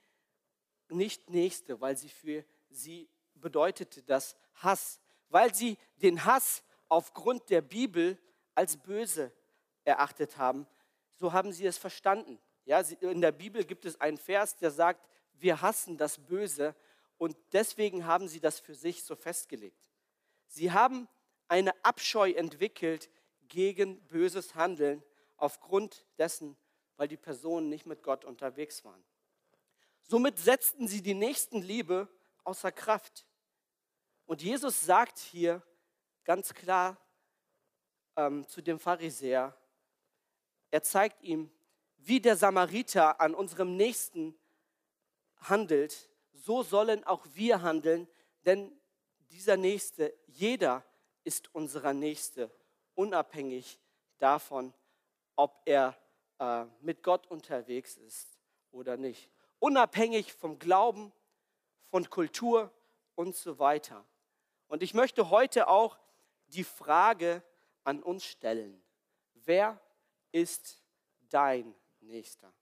nicht 0.88 1.30
Nächste, 1.30 1.80
weil 1.80 1.96
sie 1.96 2.08
für 2.08 2.44
sie 2.70 3.08
bedeutete 3.34 4.02
das 4.02 4.36
Hass, 4.54 5.00
weil 5.28 5.54
sie 5.54 5.76
den 5.96 6.24
Hass 6.24 6.62
aufgrund 6.88 7.50
der 7.50 7.60
Bibel 7.60 8.18
als 8.54 8.76
böse 8.76 9.32
erachtet 9.84 10.36
haben. 10.38 10.66
So 11.14 11.32
haben 11.32 11.52
sie 11.52 11.66
es 11.66 11.78
verstanden. 11.78 12.38
Ja, 12.64 12.80
in 13.00 13.20
der 13.20 13.32
Bibel 13.32 13.64
gibt 13.64 13.84
es 13.84 14.00
einen 14.00 14.18
Vers, 14.18 14.56
der 14.56 14.70
sagt, 14.70 15.08
wir 15.34 15.60
hassen 15.62 15.96
das 15.96 16.18
Böse 16.18 16.74
und 17.16 17.36
deswegen 17.52 18.06
haben 18.06 18.28
sie 18.28 18.40
das 18.40 18.58
für 18.60 18.74
sich 18.74 19.04
so 19.04 19.16
festgelegt. 19.16 19.88
Sie 20.46 20.72
haben 20.72 21.08
eine 21.48 21.72
Abscheu 21.84 22.32
entwickelt 22.32 23.10
gegen 23.48 24.00
böses 24.06 24.54
Handeln 24.54 25.02
aufgrund 25.36 26.06
dessen, 26.18 26.56
weil 26.96 27.08
die 27.08 27.16
Personen 27.16 27.68
nicht 27.68 27.86
mit 27.86 28.02
Gott 28.02 28.24
unterwegs 28.24 28.84
waren. 28.84 29.04
Somit 30.02 30.38
setzten 30.38 30.88
sie 30.88 31.02
die 31.02 31.14
Nächstenliebe 31.14 32.08
außer 32.44 32.72
Kraft. 32.72 33.26
Und 34.26 34.42
Jesus 34.42 34.80
sagt 34.80 35.18
hier 35.18 35.62
ganz 36.24 36.52
klar 36.54 36.98
ähm, 38.16 38.46
zu 38.48 38.62
dem 38.62 38.78
Pharisäer, 38.78 39.56
er 40.70 40.82
zeigt 40.82 41.22
ihm, 41.22 41.50
wie 41.96 42.20
der 42.20 42.36
Samariter 42.36 43.20
an 43.20 43.34
unserem 43.34 43.76
Nächsten 43.76 44.38
handelt, 45.40 46.10
so 46.32 46.62
sollen 46.62 47.04
auch 47.04 47.26
wir 47.34 47.62
handeln, 47.62 48.08
denn 48.44 48.72
dieser 49.30 49.56
Nächste, 49.56 50.14
jeder 50.26 50.84
ist 51.24 51.54
unserer 51.54 51.92
Nächste, 51.92 52.50
unabhängig 52.98 53.78
davon, 54.18 54.74
ob 55.36 55.62
er 55.64 55.96
äh, 56.40 56.64
mit 56.80 57.04
Gott 57.04 57.28
unterwegs 57.28 57.96
ist 57.96 58.40
oder 58.72 58.96
nicht. 58.96 59.30
Unabhängig 59.60 60.32
vom 60.32 60.58
Glauben, 60.58 61.12
von 61.90 62.10
Kultur 62.10 62.72
und 63.14 63.36
so 63.36 63.60
weiter. 63.60 64.04
Und 64.66 64.82
ich 64.82 64.94
möchte 64.94 65.30
heute 65.30 65.68
auch 65.68 65.96
die 66.48 66.64
Frage 66.64 67.42
an 67.84 68.02
uns 68.02 68.24
stellen. 68.24 68.82
Wer 69.34 69.80
ist 70.32 70.82
dein 71.30 71.76
Nächster? 72.00 72.52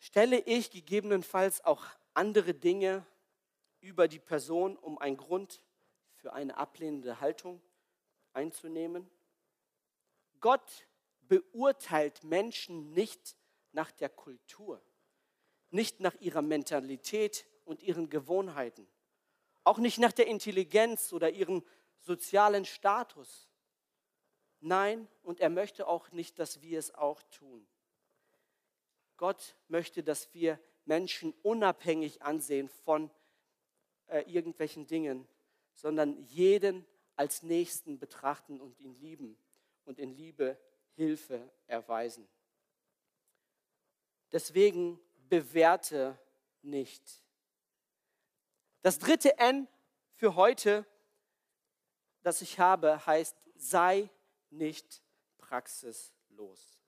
Stelle 0.00 0.40
ich 0.40 0.72
gegebenenfalls 0.72 1.64
auch 1.64 1.84
andere 2.14 2.52
Dinge 2.52 3.06
über 3.80 4.08
die 4.08 4.18
Person, 4.18 4.76
um 4.76 4.98
einen 4.98 5.16
Grund 5.16 5.62
für 6.22 6.32
eine 6.32 6.56
ablehnende 6.56 7.20
Haltung 7.20 7.60
einzunehmen? 8.32 9.10
Gott 10.40 10.86
beurteilt 11.28 12.22
Menschen 12.24 12.92
nicht 12.92 13.36
nach 13.72 13.90
der 13.90 14.08
Kultur, 14.08 14.80
nicht 15.70 16.00
nach 16.00 16.14
ihrer 16.20 16.42
Mentalität 16.42 17.46
und 17.64 17.82
ihren 17.82 18.08
Gewohnheiten, 18.08 18.86
auch 19.64 19.78
nicht 19.78 19.98
nach 19.98 20.12
der 20.12 20.28
Intelligenz 20.28 21.12
oder 21.12 21.30
ihrem 21.30 21.64
sozialen 21.98 22.64
Status. 22.64 23.48
Nein, 24.60 25.08
und 25.22 25.40
er 25.40 25.50
möchte 25.50 25.88
auch 25.88 26.10
nicht, 26.12 26.38
dass 26.38 26.62
wir 26.62 26.78
es 26.78 26.94
auch 26.94 27.20
tun. 27.24 27.66
Gott 29.16 29.56
möchte, 29.68 30.02
dass 30.02 30.32
wir 30.34 30.58
Menschen 30.84 31.32
unabhängig 31.42 32.22
ansehen 32.22 32.68
von 32.68 33.10
äh, 34.06 34.22
irgendwelchen 34.30 34.86
Dingen, 34.86 35.26
sondern 35.74 36.22
jeden 36.24 36.86
als 37.16 37.42
Nächsten 37.42 37.98
betrachten 37.98 38.60
und 38.60 38.78
ihn 38.78 38.94
lieben 38.94 39.36
und 39.84 39.98
in 39.98 40.10
Liebe 40.10 40.58
Hilfe 40.94 41.50
erweisen. 41.66 42.28
Deswegen 44.30 44.98
bewerte 45.28 46.18
nicht. 46.62 47.22
Das 48.82 48.98
dritte 48.98 49.38
N 49.38 49.68
für 50.14 50.34
heute, 50.34 50.86
das 52.22 52.42
ich 52.42 52.58
habe, 52.58 53.04
heißt, 53.06 53.36
sei 53.56 54.10
nicht 54.50 55.02
praxislos. 55.38 56.78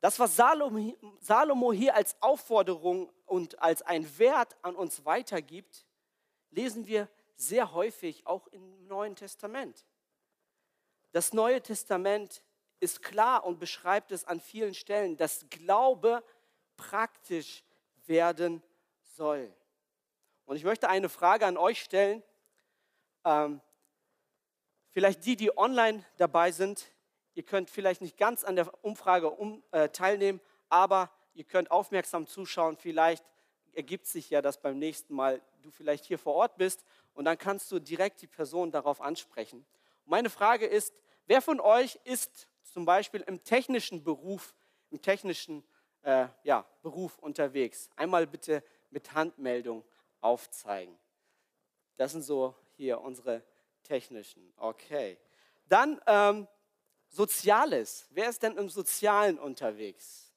Das, 0.00 0.18
was 0.18 0.34
Salomo 0.34 1.72
hier 1.72 1.94
als 1.94 2.20
Aufforderung 2.20 3.12
und 3.26 3.60
als 3.60 3.82
ein 3.82 4.18
Wert 4.18 4.56
an 4.62 4.74
uns 4.74 5.04
weitergibt, 5.04 5.86
lesen 6.50 6.86
wir 6.86 7.08
sehr 7.42 7.72
häufig 7.72 8.26
auch 8.26 8.46
im 8.48 8.86
Neuen 8.86 9.16
Testament. 9.16 9.84
Das 11.12 11.32
Neue 11.32 11.60
Testament 11.60 12.42
ist 12.80 13.02
klar 13.02 13.44
und 13.44 13.58
beschreibt 13.58 14.12
es 14.12 14.24
an 14.24 14.40
vielen 14.40 14.74
Stellen, 14.74 15.16
dass 15.16 15.46
Glaube 15.50 16.24
praktisch 16.76 17.64
werden 18.06 18.62
soll. 19.16 19.52
Und 20.46 20.56
ich 20.56 20.64
möchte 20.64 20.88
eine 20.88 21.08
Frage 21.08 21.46
an 21.46 21.56
euch 21.56 21.82
stellen. 21.82 22.22
Ähm, 23.24 23.60
vielleicht 24.90 25.24
die, 25.24 25.36
die 25.36 25.56
online 25.56 26.04
dabei 26.16 26.50
sind, 26.50 26.90
ihr 27.34 27.44
könnt 27.44 27.70
vielleicht 27.70 28.00
nicht 28.00 28.16
ganz 28.16 28.42
an 28.44 28.56
der 28.56 28.72
Umfrage 28.84 29.30
um, 29.30 29.62
äh, 29.70 29.88
teilnehmen, 29.90 30.40
aber 30.68 31.10
ihr 31.34 31.44
könnt 31.44 31.70
aufmerksam 31.70 32.26
zuschauen. 32.26 32.76
Vielleicht 32.76 33.24
ergibt 33.74 34.06
sich 34.06 34.30
ja, 34.30 34.42
dass 34.42 34.60
beim 34.60 34.78
nächsten 34.78 35.14
Mal 35.14 35.40
du 35.62 35.70
vielleicht 35.70 36.04
hier 36.04 36.18
vor 36.18 36.34
Ort 36.34 36.56
bist 36.56 36.84
und 37.14 37.24
dann 37.24 37.38
kannst 37.38 37.70
du 37.72 37.78
direkt 37.78 38.22
die 38.22 38.26
Person 38.26 38.70
darauf 38.70 39.00
ansprechen. 39.00 39.64
Meine 40.04 40.30
Frage 40.30 40.66
ist, 40.66 40.94
wer 41.26 41.42
von 41.42 41.60
euch 41.60 41.98
ist 42.04 42.48
zum 42.62 42.84
Beispiel 42.84 43.20
im 43.22 43.42
technischen 43.44 44.02
Beruf, 44.02 44.54
im 44.90 45.00
technischen 45.00 45.64
äh, 46.02 46.28
ja, 46.42 46.66
Beruf 46.82 47.18
unterwegs? 47.18 47.90
Einmal 47.96 48.26
bitte 48.26 48.62
mit 48.90 49.14
Handmeldung 49.14 49.84
aufzeigen. 50.20 50.98
Das 51.96 52.12
sind 52.12 52.22
so 52.22 52.54
hier 52.76 53.00
unsere 53.00 53.42
technischen. 53.82 54.52
Okay. 54.56 55.18
Dann 55.66 56.00
ähm, 56.06 56.48
Soziales. 57.08 58.06
Wer 58.10 58.30
ist 58.30 58.42
denn 58.42 58.56
im 58.56 58.70
Sozialen 58.70 59.38
unterwegs? 59.38 60.32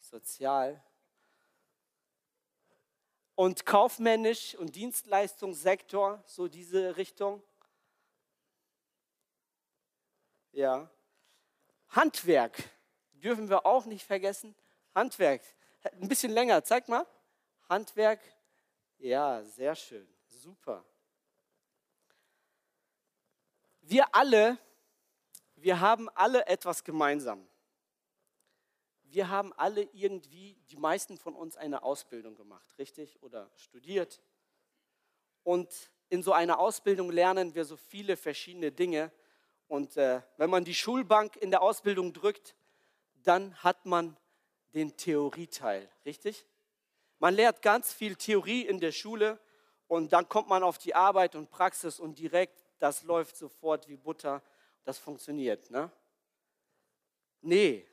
Sozial. 0.00 0.82
Und 3.38 3.64
kaufmännisch 3.64 4.56
und 4.56 4.74
Dienstleistungssektor, 4.74 6.20
so 6.26 6.48
diese 6.48 6.96
Richtung. 6.96 7.40
Ja. 10.50 10.90
Handwerk 11.90 12.56
dürfen 13.12 13.48
wir 13.48 13.64
auch 13.64 13.84
nicht 13.84 14.04
vergessen. 14.04 14.56
Handwerk. 14.92 15.42
Ein 15.84 16.08
bisschen 16.08 16.32
länger, 16.32 16.64
zeig 16.64 16.88
mal. 16.88 17.06
Handwerk. 17.68 18.18
Ja, 18.98 19.44
sehr 19.44 19.76
schön. 19.76 20.08
Super. 20.26 20.84
Wir 23.82 24.12
alle, 24.12 24.58
wir 25.54 25.78
haben 25.78 26.08
alle 26.16 26.44
etwas 26.46 26.82
gemeinsam. 26.82 27.46
Wir 29.10 29.28
haben 29.28 29.52
alle 29.54 29.82
irgendwie, 29.92 30.56
die 30.70 30.76
meisten 30.76 31.16
von 31.16 31.34
uns, 31.34 31.56
eine 31.56 31.82
Ausbildung 31.82 32.34
gemacht, 32.34 32.76
richtig? 32.78 33.22
Oder 33.22 33.50
studiert. 33.56 34.22
Und 35.44 35.90
in 36.10 36.22
so 36.22 36.32
einer 36.32 36.58
Ausbildung 36.58 37.10
lernen 37.10 37.54
wir 37.54 37.64
so 37.64 37.76
viele 37.76 38.16
verschiedene 38.16 38.70
Dinge. 38.70 39.10
Und 39.66 39.96
äh, 39.96 40.20
wenn 40.36 40.50
man 40.50 40.64
die 40.64 40.74
Schulbank 40.74 41.36
in 41.36 41.50
der 41.50 41.62
Ausbildung 41.62 42.12
drückt, 42.12 42.54
dann 43.22 43.54
hat 43.62 43.86
man 43.86 44.16
den 44.74 44.96
Theorieteil, 44.96 45.90
richtig? 46.04 46.46
Man 47.18 47.34
lernt 47.34 47.62
ganz 47.62 47.92
viel 47.92 48.14
Theorie 48.14 48.62
in 48.62 48.78
der 48.78 48.92
Schule 48.92 49.40
und 49.86 50.12
dann 50.12 50.28
kommt 50.28 50.48
man 50.48 50.62
auf 50.62 50.78
die 50.78 50.94
Arbeit 50.94 51.34
und 51.34 51.50
Praxis 51.50 51.98
und 51.98 52.18
direkt, 52.18 52.64
das 52.78 53.02
läuft 53.02 53.36
sofort 53.36 53.88
wie 53.88 53.96
Butter, 53.96 54.42
das 54.84 54.98
funktioniert. 54.98 55.70
Ne? 55.70 55.90
Nee. 57.40 57.86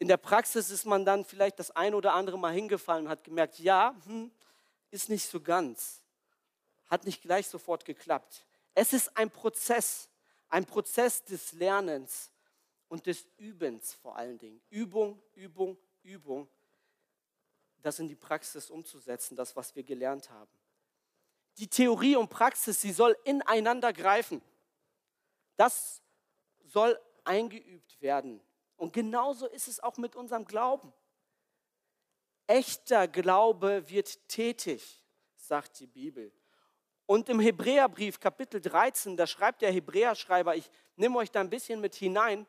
In 0.00 0.08
der 0.08 0.16
Praxis 0.16 0.70
ist 0.70 0.86
man 0.86 1.04
dann 1.04 1.26
vielleicht 1.26 1.58
das 1.58 1.70
ein 1.72 1.94
oder 1.94 2.14
andere 2.14 2.38
Mal 2.38 2.54
hingefallen 2.54 3.04
und 3.04 3.10
hat 3.10 3.22
gemerkt, 3.22 3.58
ja, 3.58 3.94
hm, 4.06 4.32
ist 4.90 5.10
nicht 5.10 5.26
so 5.26 5.40
ganz. 5.42 6.02
Hat 6.86 7.04
nicht 7.04 7.20
gleich 7.20 7.46
sofort 7.46 7.84
geklappt. 7.84 8.46
Es 8.74 8.94
ist 8.94 9.14
ein 9.14 9.30
Prozess, 9.30 10.08
ein 10.48 10.64
Prozess 10.64 11.22
des 11.22 11.52
Lernens 11.52 12.30
und 12.88 13.04
des 13.04 13.26
Übens 13.36 13.92
vor 13.92 14.16
allen 14.16 14.38
Dingen. 14.38 14.62
Übung, 14.70 15.22
Übung, 15.34 15.76
Übung. 16.02 16.48
Das 17.82 17.98
in 17.98 18.08
die 18.08 18.16
Praxis 18.16 18.70
umzusetzen, 18.70 19.36
das, 19.36 19.54
was 19.54 19.76
wir 19.76 19.82
gelernt 19.82 20.30
haben. 20.30 20.50
Die 21.58 21.68
Theorie 21.68 22.16
und 22.16 22.30
Praxis, 22.30 22.80
sie 22.80 22.92
soll 22.92 23.14
ineinander 23.24 23.92
greifen. 23.92 24.40
Das 25.56 26.00
soll 26.64 26.98
eingeübt 27.24 28.00
werden. 28.00 28.40
Und 28.80 28.94
genauso 28.94 29.46
ist 29.46 29.68
es 29.68 29.78
auch 29.80 29.98
mit 29.98 30.16
unserem 30.16 30.46
Glauben. 30.46 30.90
echter 32.46 33.06
Glaube 33.06 33.86
wird 33.90 34.26
tätig, 34.26 35.04
sagt 35.36 35.80
die 35.80 35.86
Bibel. 35.86 36.32
Und 37.04 37.28
im 37.28 37.40
Hebräerbrief 37.40 38.18
Kapitel 38.18 38.58
13, 38.58 39.18
da 39.18 39.26
schreibt 39.26 39.60
der 39.60 39.70
Hebräerschreiber, 39.70 40.56
ich 40.56 40.70
nehme 40.96 41.18
euch 41.18 41.30
da 41.30 41.40
ein 41.40 41.50
bisschen 41.50 41.82
mit 41.82 41.94
hinein, 41.94 42.46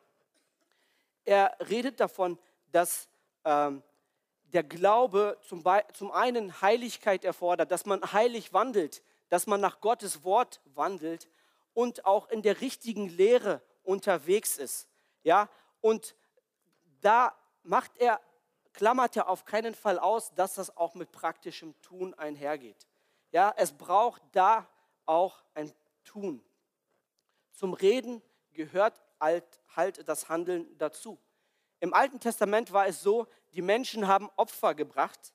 er 1.26 1.54
redet 1.70 2.00
davon, 2.00 2.40
dass 2.72 3.10
ähm, 3.44 3.84
der 4.46 4.64
Glaube 4.64 5.38
zum, 5.42 5.66
zum 5.92 6.12
einen 6.12 6.62
Heiligkeit 6.62 7.26
erfordert, 7.26 7.72
dass 7.72 7.86
man 7.86 8.02
heilig 8.14 8.54
wandelt, 8.54 9.04
dass 9.28 9.48
man 9.48 9.60
nach 9.60 9.82
Gottes 9.82 10.24
Wort 10.24 10.62
wandelt 10.64 11.28
und 11.74 12.06
auch 12.06 12.30
in 12.30 12.42
der 12.42 12.62
richtigen 12.62 13.10
Lehre 13.10 13.62
unterwegs 13.84 14.58
ist. 14.58 14.88
Ja, 15.24 15.50
und 15.82 16.16
da 17.02 17.36
macht 17.64 17.98
er, 17.98 18.20
klammert 18.74 19.16
er 19.18 19.28
auf 19.28 19.46
keinen 19.46 19.76
Fall 19.76 20.00
aus, 20.00 20.34
dass 20.34 20.56
das 20.56 20.76
auch 20.78 20.96
mit 20.96 21.12
praktischem 21.12 21.80
Tun 21.82 22.14
einhergeht. 22.14 22.88
Ja, 23.32 23.54
es 23.58 23.72
braucht 23.72 24.22
da 24.32 24.68
auch 25.06 25.44
ein 25.54 25.72
Tun. 26.04 26.44
Zum 27.54 27.74
Reden 27.74 28.22
gehört 28.54 29.02
halt, 29.20 30.08
das 30.08 30.30
Handeln 30.30 30.78
dazu. 30.78 31.20
Im 31.80 31.94
Alten 31.94 32.20
Testament 32.20 32.72
war 32.72 32.88
es 32.88 33.02
so, 33.02 33.28
die 33.54 33.62
Menschen 33.62 34.08
haben 34.08 34.30
Opfer 34.36 34.76
gebracht 34.76 35.34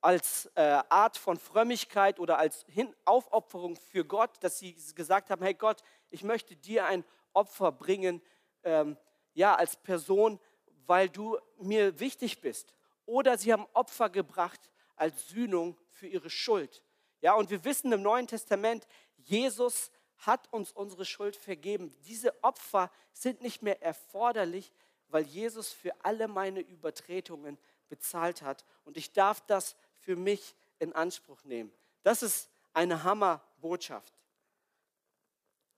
als 0.00 0.50
äh, 0.54 0.82
Art 0.88 1.16
von 1.16 1.38
Frömmigkeit 1.38 2.20
oder 2.20 2.38
als 2.38 2.64
Hin 2.68 2.94
Aufopferung 3.04 3.76
für 3.76 4.04
Gott, 4.04 4.30
dass 4.40 4.58
sie 4.58 4.74
gesagt 4.94 5.30
haben, 5.30 5.42
hey 5.42 5.54
Gott, 5.54 5.82
ich 6.10 6.22
möchte 6.22 6.54
dir 6.54 6.86
ein 6.86 7.04
Opfer 7.32 7.72
bringen, 7.72 8.22
ähm, 8.62 8.96
ja, 9.34 9.54
als 9.54 9.76
Person, 9.76 10.40
weil 10.88 11.08
du 11.08 11.38
mir 11.60 12.00
wichtig 12.00 12.40
bist. 12.40 12.74
Oder 13.06 13.38
sie 13.38 13.52
haben 13.52 13.66
Opfer 13.74 14.10
gebracht 14.10 14.58
als 14.96 15.28
Sühnung 15.28 15.76
für 15.90 16.08
ihre 16.08 16.30
Schuld. 16.30 16.82
Ja, 17.20 17.34
und 17.34 17.50
wir 17.50 17.64
wissen 17.64 17.92
im 17.92 18.02
Neuen 18.02 18.26
Testament, 18.26 18.86
Jesus 19.16 19.90
hat 20.16 20.52
uns 20.52 20.72
unsere 20.72 21.04
Schuld 21.04 21.36
vergeben. 21.36 21.94
Diese 22.06 22.42
Opfer 22.42 22.90
sind 23.12 23.42
nicht 23.42 23.62
mehr 23.62 23.80
erforderlich, 23.82 24.72
weil 25.08 25.24
Jesus 25.24 25.72
für 25.72 25.92
alle 26.04 26.26
meine 26.26 26.60
Übertretungen 26.60 27.58
bezahlt 27.88 28.42
hat. 28.42 28.64
Und 28.84 28.96
ich 28.96 29.12
darf 29.12 29.40
das 29.42 29.76
für 30.00 30.16
mich 30.16 30.54
in 30.78 30.92
Anspruch 30.94 31.44
nehmen. 31.44 31.72
Das 32.02 32.22
ist 32.22 32.50
eine 32.72 33.04
Hammerbotschaft. 33.04 34.12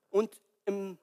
Und 0.09 0.41
im, 0.65 0.97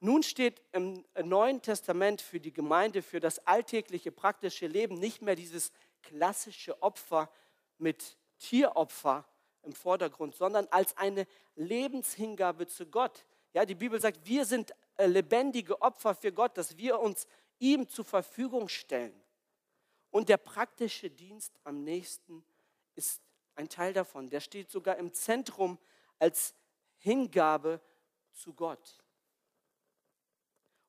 nun 0.00 0.22
steht 0.22 0.62
im 0.72 1.04
Neuen 1.24 1.60
Testament 1.60 2.20
für 2.20 2.38
die 2.38 2.52
Gemeinde, 2.52 3.02
für 3.02 3.18
das 3.18 3.44
alltägliche 3.46 4.12
praktische 4.12 4.66
Leben 4.66 4.98
nicht 4.98 5.22
mehr 5.22 5.34
dieses 5.34 5.72
klassische 6.02 6.80
Opfer 6.82 7.30
mit 7.78 8.16
Tieropfer 8.38 9.24
im 9.62 9.72
Vordergrund, 9.72 10.36
sondern 10.36 10.68
als 10.68 10.96
eine 10.96 11.26
Lebenshingabe 11.56 12.68
zu 12.68 12.86
Gott. 12.86 13.24
Ja, 13.52 13.64
die 13.64 13.74
Bibel 13.74 14.00
sagt, 14.00 14.24
wir 14.24 14.44
sind 14.44 14.72
äh, 14.96 15.06
lebendige 15.06 15.82
Opfer 15.82 16.14
für 16.14 16.32
Gott, 16.32 16.56
dass 16.56 16.76
wir 16.76 17.00
uns 17.00 17.26
ihm 17.58 17.88
zur 17.88 18.04
Verfügung 18.04 18.68
stellen. 18.68 19.20
Und 20.10 20.28
der 20.28 20.36
praktische 20.36 21.10
Dienst 21.10 21.52
am 21.64 21.82
nächsten 21.82 22.44
ist 22.94 23.20
ein 23.56 23.68
Teil 23.68 23.92
davon. 23.92 24.30
Der 24.30 24.40
steht 24.40 24.70
sogar 24.70 24.96
im 24.96 25.12
Zentrum 25.12 25.78
als 26.18 26.54
Hingabe 26.98 27.80
zu 28.32 28.54
Gott. 28.54 29.02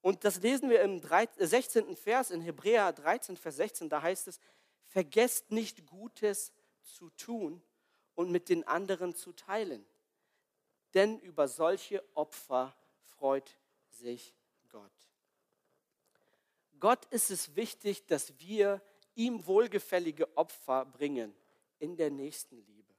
Und 0.02 0.24
das 0.24 0.42
lesen 0.42 0.70
wir 0.70 0.82
im 0.82 1.02
16. 1.38 1.96
Vers 1.96 2.32
in 2.32 2.42
Hebräer 2.42 2.94
13, 2.94 3.36
Vers 3.36 3.58
16. 3.58 3.90
Da 3.90 4.02
heißt 4.02 4.28
es, 4.28 4.40
vergesst 4.86 5.52
nicht 5.52 5.86
Gutes 5.86 6.54
zu 6.84 7.10
tun 7.12 7.62
und 8.16 8.32
mit 8.32 8.50
den 8.50 8.66
anderen 8.68 9.16
zu 9.16 9.34
teilen. 9.34 9.86
Denn 10.94 11.20
über 11.20 11.48
solche 11.48 12.04
Opfer 12.16 12.76
freut 13.02 13.58
sich 13.92 14.36
Gott. 14.70 14.92
Gott 16.80 17.06
ist 17.08 17.30
es 17.30 17.56
wichtig, 17.56 18.06
dass 18.06 18.40
wir 18.40 18.82
ihm 19.16 19.46
wohlgefällige 19.46 20.38
Opfer 20.38 20.86
bringen 20.86 21.36
in 21.78 21.98
der 21.98 22.10
nächsten 22.10 22.58
Liebe. 22.66 22.94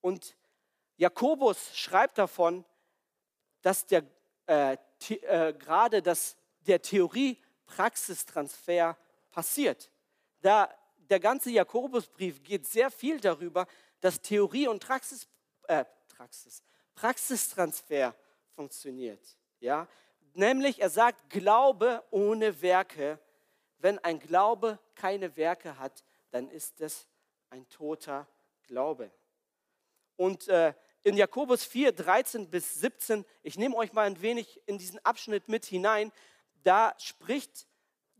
Und 0.00 0.36
Jakobus 0.96 1.76
schreibt 1.76 2.18
davon, 2.18 2.64
dass 3.62 3.86
der, 3.86 4.04
äh, 4.46 4.76
äh, 5.08 5.54
gerade 5.54 6.02
das, 6.02 6.36
der 6.60 6.82
Theorie-Praxistransfer 6.82 8.96
passiert. 9.30 9.90
Da, 10.40 10.68
der 10.96 11.20
ganze 11.20 11.50
Jakobusbrief 11.50 12.42
geht 12.42 12.66
sehr 12.66 12.90
viel 12.90 13.20
darüber, 13.20 13.68
dass 14.00 14.20
Theorie 14.20 14.66
und 14.68 14.84
Praxis, 14.84 15.28
äh, 15.68 15.84
Praxis, 16.08 16.62
Praxistransfer 16.94 18.14
funktioniert. 18.54 19.38
Ja? 19.60 19.86
Nämlich, 20.34 20.80
er 20.80 20.90
sagt, 20.90 21.30
Glaube 21.30 22.02
ohne 22.10 22.60
Werke. 22.62 23.18
Wenn 23.78 23.98
ein 23.98 24.20
Glaube 24.20 24.78
keine 24.94 25.36
Werke 25.36 25.78
hat, 25.78 26.04
dann 26.30 26.48
ist 26.48 26.80
es 26.80 27.08
ein 27.50 27.68
toter 27.68 28.26
Glaube. 28.64 29.10
Und 30.16 30.48
äh, 30.48 30.72
in 31.04 31.16
Jakobus 31.16 31.64
4, 31.64 31.92
13 31.92 32.48
bis 32.48 32.74
17, 32.74 33.24
ich 33.42 33.58
nehme 33.58 33.76
euch 33.76 33.92
mal 33.92 34.06
ein 34.06 34.22
wenig 34.22 34.60
in 34.66 34.78
diesen 34.78 35.04
Abschnitt 35.04 35.48
mit 35.48 35.64
hinein, 35.64 36.12
da 36.62 36.94
spricht 36.98 37.66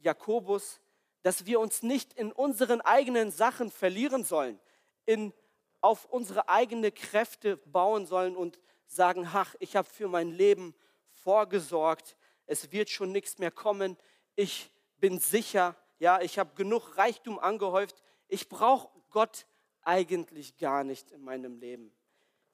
Jakobus, 0.01 0.81
dass 1.23 1.47
wir 1.47 1.61
uns 1.61 1.83
nicht 1.83 2.13
in 2.15 2.33
unseren 2.33 2.81
eigenen 2.81 3.31
Sachen 3.31 3.71
verlieren 3.71 4.25
sollen, 4.25 4.59
in, 5.07 5.33
auf 5.81 6.07
unsere 6.07 6.49
eigenen 6.49 6.93
Kräfte 6.93 7.57
bauen 7.59 8.07
sollen 8.07 8.37
und 8.37 8.59
sagen, 8.87 9.29
ach, 9.33 9.55
ich 9.61 9.77
habe 9.77 9.89
für 9.89 10.09
mein 10.09 10.31
Leben 10.31 10.75
vorgesorgt, 11.11 12.17
es 12.47 12.73
wird 12.73 12.91
schon 12.91 13.13
nichts 13.13 13.39
mehr 13.39 13.53
kommen, 13.53 13.97
ich 14.35 14.71
bin 14.99 15.21
sicher, 15.21 15.77
ja, 16.01 16.21
ich 16.21 16.39
habe 16.39 16.55
genug 16.57 16.99
Reichtum 16.99 17.39
angehäuft, 17.39 18.03
ich 18.27 18.49
brauche 18.49 18.89
Gott 19.11 19.47
eigentlich 19.83 20.57
gar 20.59 20.83
nicht 20.83 21.13
in 21.13 21.23
meinem 21.23 21.59
Leben. 21.59 21.93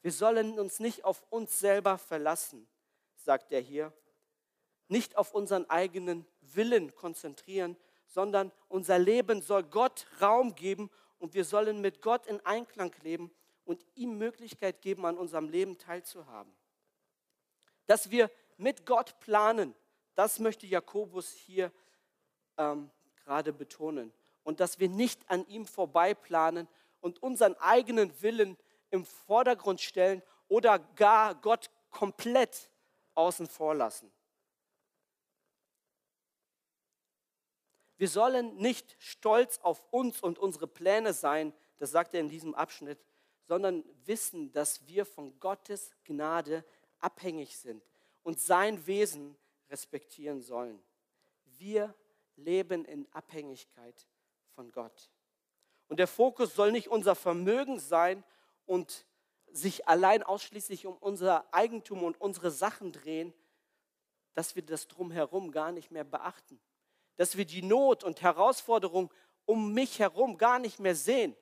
Wir 0.02 0.12
sollen 0.12 0.58
uns 0.58 0.80
nicht 0.80 1.04
auf 1.04 1.24
uns 1.30 1.58
selber 1.58 1.98
verlassen, 1.98 2.68
sagt 3.16 3.52
er 3.52 3.60
hier, 3.60 3.92
nicht 4.88 5.16
auf 5.16 5.34
unseren 5.34 5.68
eigenen 5.68 6.26
Willen 6.40 6.94
konzentrieren, 6.94 7.76
sondern 8.06 8.52
unser 8.68 8.98
Leben 8.98 9.42
soll 9.42 9.64
Gott 9.64 10.06
Raum 10.20 10.54
geben 10.54 10.90
und 11.18 11.34
wir 11.34 11.44
sollen 11.44 11.80
mit 11.80 12.00
Gott 12.00 12.26
in 12.26 12.40
Einklang 12.46 12.94
leben 13.02 13.30
und 13.64 13.84
ihm 13.94 14.16
Möglichkeit 14.16 14.80
geben, 14.80 15.04
an 15.04 15.18
unserem 15.18 15.48
Leben 15.48 15.76
teilzuhaben. 15.76 16.52
Dass 17.86 18.10
wir 18.10 18.30
mit 18.56 18.86
Gott 18.86 19.18
planen. 19.20 19.74
Das 20.14 20.38
möchte 20.38 20.66
Jakobus 20.66 21.32
hier 21.32 21.70
ähm, 22.56 22.90
gerade 23.24 23.52
betonen. 23.52 24.12
Und 24.42 24.60
dass 24.60 24.78
wir 24.78 24.88
nicht 24.88 25.20
an 25.30 25.46
ihm 25.48 25.66
vorbei 25.66 26.14
planen 26.14 26.66
und 27.00 27.22
unseren 27.22 27.54
eigenen 27.56 28.10
Willen 28.22 28.56
im 28.90 29.04
Vordergrund 29.04 29.80
stellen 29.80 30.22
oder 30.48 30.78
gar 30.78 31.34
Gott 31.34 31.70
komplett 31.90 32.70
außen 33.14 33.46
vor 33.46 33.74
lassen. 33.74 34.12
Wir 37.96 38.08
sollen 38.08 38.56
nicht 38.56 38.96
stolz 39.00 39.58
auf 39.58 39.84
uns 39.90 40.22
und 40.22 40.38
unsere 40.38 40.68
Pläne 40.68 41.12
sein, 41.12 41.52
das 41.78 41.90
sagt 41.90 42.14
er 42.14 42.20
in 42.20 42.28
diesem 42.28 42.54
Abschnitt, 42.54 43.04
sondern 43.42 43.84
wissen, 44.04 44.52
dass 44.52 44.86
wir 44.86 45.04
von 45.04 45.38
Gottes 45.40 45.90
Gnade 46.04 46.64
abhängig 47.00 47.56
sind 47.56 47.82
und 48.22 48.40
sein 48.40 48.86
Wesen 48.86 49.36
respektieren 49.68 50.42
sollen. 50.42 50.80
Wir 51.44 51.94
leben 52.36 52.84
in 52.84 53.10
Abhängigkeit 53.12 54.06
von 54.54 54.70
Gott. 54.70 55.10
Und 55.88 55.98
der 55.98 56.06
Fokus 56.06 56.54
soll 56.54 56.70
nicht 56.70 56.88
unser 56.88 57.14
Vermögen 57.14 57.80
sein 57.80 58.22
und 58.68 59.06
sich 59.50 59.88
allein 59.88 60.22
ausschließlich 60.22 60.86
um 60.86 60.96
unser 60.98 61.52
Eigentum 61.52 62.04
und 62.04 62.20
unsere 62.20 62.50
Sachen 62.50 62.92
drehen, 62.92 63.32
dass 64.34 64.54
wir 64.54 64.62
das 64.62 64.86
drumherum 64.86 65.50
gar 65.50 65.72
nicht 65.72 65.90
mehr 65.90 66.04
beachten. 66.04 66.60
Dass 67.16 67.36
wir 67.36 67.46
die 67.46 67.62
Not 67.62 68.04
und 68.04 68.20
Herausforderung 68.20 69.12
um 69.46 69.72
mich 69.72 69.98
herum 69.98 70.36
gar 70.36 70.58
nicht 70.58 70.78
mehr 70.78 70.94
sehen. 70.94 71.34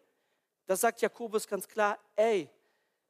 Das 0.67 0.81
sagt 0.81 1.03
Jakobus 1.03 1.49
ganz 1.49 1.67
klar, 1.69 1.99
ey, 2.15 2.49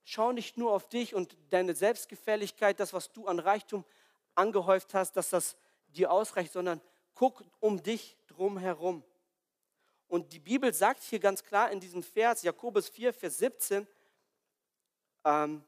schau 0.05 0.33
nicht 0.33 0.57
nur 0.57 0.73
auf 0.73 0.89
dich 0.89 1.15
und 1.15 1.37
deine 1.51 1.75
Selbstgefälligkeit, 1.75 2.81
das, 2.81 2.93
was 2.95 3.13
du 3.13 3.27
an 3.27 3.39
Reichtum 3.39 3.85
angehäuft 4.35 4.95
hast, 4.95 5.13
dass 5.13 5.31
das 5.31 5.57
dir 5.89 6.11
ausreicht, 6.11 6.53
sondern 6.53 6.81
guck 7.15 7.45
um 7.61 7.83
dich 7.83 8.17
drum 8.27 8.59
herum. 8.59 9.05
Und 10.09 10.33
die 10.33 10.39
Bibel 10.39 10.73
sagt 10.73 11.03
hier 11.03 11.19
ganz 11.19 11.43
klar 11.43 11.71
in 11.71 11.81
diesem 11.81 12.03
Vers, 12.03 12.43
Jakobus 12.43 12.89
4, 12.89 13.13
Vers 13.13 13.39
17, 13.39 13.87
ähm, 15.27 15.65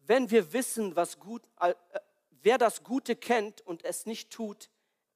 wenn 0.00 0.30
wir 0.30 0.52
wissen, 0.52 0.96
was 0.96 1.18
gut, 1.20 1.48
äh, 1.60 1.74
wer 2.42 2.58
das 2.58 2.82
Gute 2.82 3.14
kennt 3.14 3.60
und 3.62 3.84
es 3.84 4.04
nicht 4.04 4.30
tut, 4.30 4.68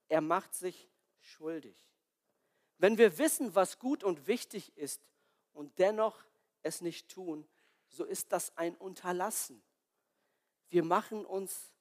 er 0.08 0.20
macht 0.20 0.54
sich 0.54 0.88
schuldig. 1.18 1.76
Wenn 2.78 2.98
wir 2.98 3.18
wissen, 3.18 3.54
was 3.54 3.80
gut 3.80 4.04
und 4.04 4.28
wichtig 4.28 4.76
ist 4.76 5.02
und 5.52 5.76
dennoch 5.80 6.24
es 6.62 6.80
nicht 6.80 7.08
tun, 7.10 7.46
so 7.88 8.04
ist 8.04 8.30
das 8.30 8.56
ein 8.56 8.76
Unterlassen. 8.76 9.60
Wir 10.68 10.84
machen 10.84 11.26
uns 11.26 11.72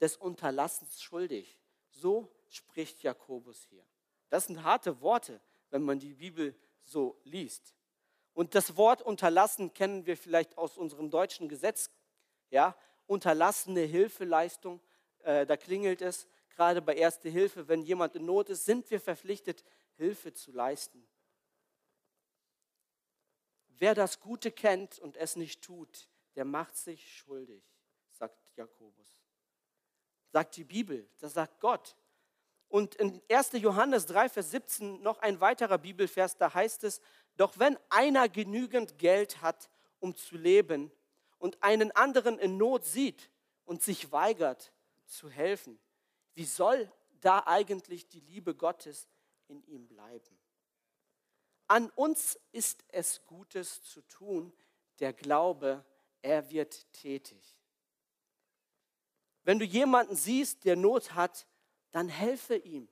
des 0.00 0.16
Unterlassens 0.16 1.00
schuldig. 1.00 1.56
So 1.90 2.34
spricht 2.48 3.02
Jakobus 3.02 3.62
hier. 3.70 3.86
Das 4.28 4.46
sind 4.46 4.64
harte 4.64 5.00
Worte, 5.00 5.40
wenn 5.70 5.82
man 5.82 6.00
die 6.00 6.14
Bibel 6.14 6.58
so 6.82 7.20
liest. 7.22 7.74
Und 8.34 8.54
das 8.54 8.76
Wort 8.76 9.00
unterlassen 9.00 9.72
kennen 9.72 10.06
wir 10.06 10.16
vielleicht 10.16 10.58
aus 10.58 10.76
unserem 10.76 11.08
deutschen 11.08 11.48
Gesetz. 11.48 11.90
Ja, 12.50 12.76
unterlassene 13.06 13.80
Hilfeleistung, 13.80 14.80
äh, 15.20 15.46
da 15.46 15.56
klingelt 15.56 16.02
es. 16.02 16.26
Gerade 16.50 16.82
bei 16.82 16.94
Erste 16.94 17.28
Hilfe, 17.28 17.68
wenn 17.68 17.82
jemand 17.82 18.14
in 18.16 18.26
Not 18.26 18.50
ist, 18.50 18.64
sind 18.64 18.90
wir 18.90 19.00
verpflichtet, 19.00 19.64
Hilfe 19.96 20.34
zu 20.34 20.52
leisten. 20.52 21.06
Wer 23.68 23.94
das 23.94 24.20
Gute 24.20 24.52
kennt 24.52 24.98
und 24.98 25.16
es 25.16 25.36
nicht 25.36 25.62
tut, 25.62 26.08
der 26.36 26.44
macht 26.44 26.76
sich 26.76 27.16
schuldig, 27.16 27.64
sagt 28.10 28.38
Jakobus. 28.56 29.24
Sagt 30.32 30.56
die 30.56 30.64
Bibel, 30.64 31.08
das 31.18 31.34
sagt 31.34 31.60
Gott. 31.60 31.96
Und 32.68 32.96
in 32.96 33.22
1. 33.30 33.52
Johannes 33.52 34.06
3, 34.06 34.28
Vers 34.28 34.50
17 34.50 35.02
noch 35.02 35.18
ein 35.20 35.40
weiterer 35.40 35.78
Bibelvers, 35.78 36.36
da 36.36 36.52
heißt 36.52 36.84
es, 36.84 37.00
doch 37.36 37.58
wenn 37.58 37.78
einer 37.90 38.28
genügend 38.28 38.98
Geld 38.98 39.42
hat, 39.42 39.68
um 40.00 40.16
zu 40.16 40.36
leben, 40.36 40.90
und 41.44 41.62
einen 41.62 41.92
anderen 41.92 42.38
in 42.38 42.56
Not 42.56 42.86
sieht 42.86 43.30
und 43.66 43.82
sich 43.82 44.10
weigert 44.10 44.72
zu 45.04 45.28
helfen, 45.28 45.78
wie 46.32 46.46
soll 46.46 46.90
da 47.20 47.42
eigentlich 47.44 48.08
die 48.08 48.20
Liebe 48.20 48.54
Gottes 48.54 49.06
in 49.48 49.62
ihm 49.64 49.86
bleiben? 49.86 50.38
An 51.66 51.90
uns 51.90 52.38
ist 52.52 52.82
es 52.88 53.26
Gutes 53.26 53.82
zu 53.82 54.00
tun, 54.08 54.54
der 55.00 55.12
Glaube, 55.12 55.84
er 56.22 56.48
wird 56.48 56.90
tätig. 56.94 57.58
Wenn 59.42 59.58
du 59.58 59.66
jemanden 59.66 60.16
siehst, 60.16 60.64
der 60.64 60.76
Not 60.76 61.14
hat, 61.14 61.46
dann 61.90 62.08
helfe 62.08 62.56
ihm. 62.56 62.88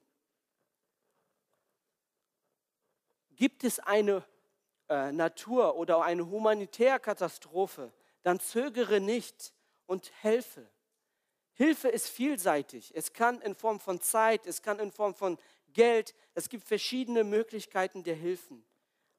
Gibt 3.31 3.65
es 3.65 3.79
eine 3.79 4.23
äh, 4.93 5.11
Natur- 5.11 5.77
oder 5.77 6.03
eine 6.03 6.27
Humanitärkatastrophe, 6.27 7.93
dann 8.23 8.39
zögere 8.39 9.01
nicht 9.01 9.55
und 9.87 10.13
helfe. 10.21 10.69
Hilfe 11.55 11.89
ist 11.89 12.09
vielseitig. 12.09 12.93
Es 12.95 13.15
kann 13.15 13.41
in 13.41 13.55
Form 13.55 13.81
von 13.81 14.03
Zeit, 14.03 14.47
es 14.47 14.61
kann 14.61 14.79
in 14.79 14.93
Form 14.93 15.15
von 15.15 15.39
Geld, 15.73 16.15
es 16.35 16.51
gibt 16.51 16.69
verschiedene 16.69 17.25
Möglichkeiten 17.25 18.05
der 18.05 18.15
Hilfen. 18.15 18.65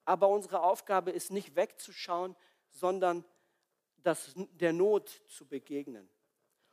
Aber 0.06 0.28
unsere 0.30 0.62
Aufgabe 0.62 1.10
ist 1.10 1.32
nicht 1.32 1.56
wegzuschauen, 1.56 2.36
sondern 2.70 3.26
das, 3.98 4.34
der 4.36 4.74
Not 4.74 5.22
zu 5.28 5.48
begegnen. 5.48 6.08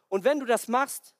Und 0.08 0.24
wenn 0.24 0.40
du 0.40 0.46
das 0.46 0.68
machst, 0.68 1.14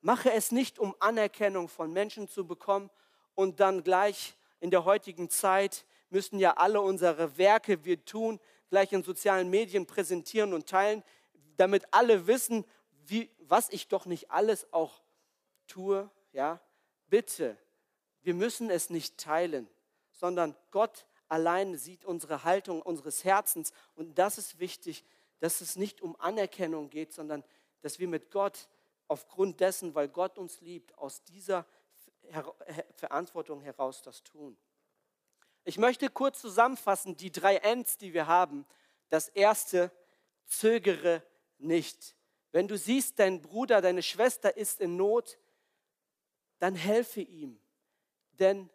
mache 0.00 0.32
es 0.32 0.50
nicht, 0.50 0.80
um 0.80 0.96
Anerkennung 0.98 1.68
von 1.68 1.92
Menschen 1.92 2.28
zu 2.28 2.46
bekommen 2.46 2.90
und 3.36 3.60
dann 3.60 3.84
gleich 3.84 4.34
in 4.58 4.72
der 4.72 4.84
heutigen 4.84 5.30
Zeit 5.30 5.84
müssen 6.10 6.38
ja 6.38 6.56
alle 6.56 6.80
unsere 6.80 7.38
Werke, 7.38 7.84
wir 7.84 8.04
tun, 8.04 8.40
gleich 8.70 8.92
in 8.92 9.02
sozialen 9.02 9.50
Medien 9.50 9.86
präsentieren 9.86 10.52
und 10.52 10.68
teilen, 10.68 11.02
damit 11.56 11.84
alle 11.92 12.26
wissen, 12.26 12.64
wie, 13.06 13.30
was 13.38 13.68
ich 13.70 13.88
doch 13.88 14.06
nicht 14.06 14.30
alles 14.30 14.72
auch 14.72 15.02
tue. 15.66 16.10
Ja, 16.32 16.60
bitte, 17.08 17.56
wir 18.22 18.34
müssen 18.34 18.70
es 18.70 18.90
nicht 18.90 19.18
teilen, 19.18 19.68
sondern 20.12 20.56
Gott 20.70 21.06
allein 21.28 21.76
sieht 21.76 22.04
unsere 22.04 22.44
Haltung 22.44 22.82
unseres 22.82 23.24
Herzens 23.24 23.72
und 23.94 24.18
das 24.18 24.38
ist 24.38 24.58
wichtig, 24.58 25.04
dass 25.40 25.60
es 25.60 25.76
nicht 25.76 26.00
um 26.00 26.16
Anerkennung 26.20 26.90
geht, 26.90 27.12
sondern 27.12 27.44
dass 27.82 27.98
wir 27.98 28.08
mit 28.08 28.30
Gott 28.30 28.68
aufgrund 29.08 29.60
dessen, 29.60 29.94
weil 29.94 30.08
Gott 30.08 30.38
uns 30.38 30.60
liebt, 30.60 30.96
aus 30.96 31.22
dieser 31.24 31.66
Verantwortung 32.94 33.60
heraus 33.60 34.02
das 34.02 34.22
tun. 34.22 34.56
Ich 35.64 35.78
möchte 35.78 36.10
kurz 36.10 36.40
zusammenfassen 36.40 37.16
die 37.16 37.32
drei 37.32 37.56
Ends, 37.56 37.96
die 37.96 38.12
wir 38.12 38.26
haben. 38.26 38.66
Das 39.08 39.28
erste, 39.28 39.90
zögere 40.46 41.22
nicht. 41.58 42.14
Wenn 42.52 42.68
du 42.68 42.76
siehst, 42.76 43.18
dein 43.18 43.40
Bruder, 43.40 43.80
deine 43.80 44.02
Schwester 44.02 44.56
ist 44.56 44.80
in 44.80 44.96
Not, 44.96 45.38
dann 46.58 46.74
helfe 46.74 47.20
ihm. 47.20 47.58
Denn 48.32 48.70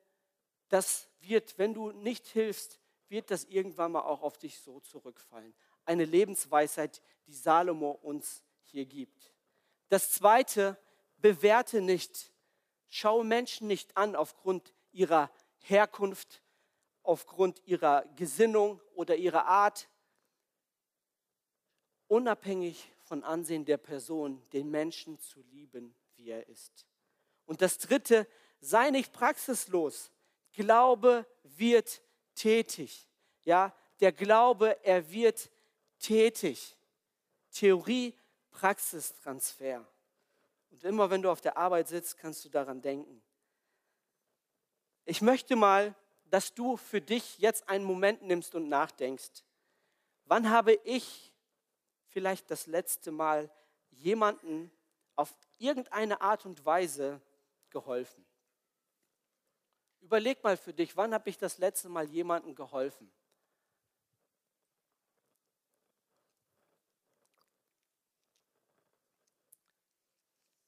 das 0.68 1.08
wird, 1.20 1.58
wenn 1.58 1.74
du 1.74 1.92
nicht 1.92 2.28
hilfst, 2.28 2.80
wird 3.08 3.32
das 3.32 3.46
irgendwann 3.46 3.92
mal 3.92 4.02
auch 4.02 4.22
auf 4.22 4.38
dich 4.38 4.60
so 4.60 4.80
zurückfallen. 4.80 5.54
Eine 5.86 6.06
Lebensweisheit, 6.06 7.02
die 7.28 7.34
Salomo 7.34 7.92
uns 7.92 8.44
hier 8.64 8.86
gibt. 8.86 9.34
Das 9.90 10.12
zweite, 10.12 10.78
bewerte 11.18 11.82
nicht. 11.82 12.32
Schau 12.88 13.24
Menschen 13.24 13.68
nicht 13.68 13.98
an 13.98 14.16
aufgrund 14.16 14.74
ihrer 14.92 15.32
Herkunft, 15.60 16.42
aufgrund 17.10 17.60
ihrer 17.66 18.06
Gesinnung 18.16 18.80
oder 18.94 19.16
ihrer 19.16 19.48
Art, 19.48 19.90
unabhängig 22.08 22.92
von 23.02 23.24
Ansehen 23.24 23.66
der 23.66 23.78
Person, 23.78 24.48
den 24.54 24.70
Menschen 24.70 25.18
zu 25.18 25.42
lieben, 25.42 25.96
wie 26.18 26.30
er 26.30 26.48
ist. 26.48 26.86
Und 27.48 27.64
das 27.64 27.80
Dritte, 27.80 28.28
sei 28.60 28.92
nicht 28.92 29.12
praxislos. 29.12 30.12
Glaube 30.52 31.26
wird 31.42 32.04
tätig. 32.36 33.08
Ja, 33.42 33.76
der 34.02 34.12
Glaube, 34.12 34.78
er 34.86 35.10
wird 35.10 35.50
tätig. 35.98 36.78
Theorie, 37.50 38.16
Praxistransfer. 38.52 39.84
Und 40.70 40.84
immer 40.84 41.10
wenn 41.10 41.24
du 41.24 41.32
auf 41.32 41.42
der 41.42 41.58
Arbeit 41.58 41.88
sitzt, 41.88 42.18
kannst 42.20 42.46
du 42.46 42.50
daran 42.50 42.84
denken. 42.84 43.20
Ich 45.06 45.24
möchte 45.24 45.56
mal 45.56 45.96
dass 46.30 46.54
du 46.54 46.78
für 46.78 47.02
dich 47.02 47.40
jetzt 47.40 47.68
einen 47.70 47.86
Moment 47.86 48.22
nimmst 48.22 48.56
und 48.56 48.70
nachdenkst. 48.70 49.44
Wann 50.26 50.50
habe 50.50 50.74
ich 50.84 51.34
vielleicht 52.08 52.52
das 52.52 52.68
letzte 52.68 53.12
Mal 53.12 53.52
jemanden 53.92 54.72
auf 55.16 55.36
irgendeine 55.58 56.22
Art 56.22 56.46
und 56.46 56.66
Weise 56.66 57.22
geholfen? 57.70 58.26
Überleg 60.02 60.44
mal 60.44 60.56
für 60.56 60.74
dich, 60.74 60.96
wann 60.96 61.14
habe 61.14 61.30
ich 61.30 61.38
das 61.38 61.58
letzte 61.58 61.90
Mal 61.90 62.06
jemandem 62.06 62.56
geholfen? 62.56 63.12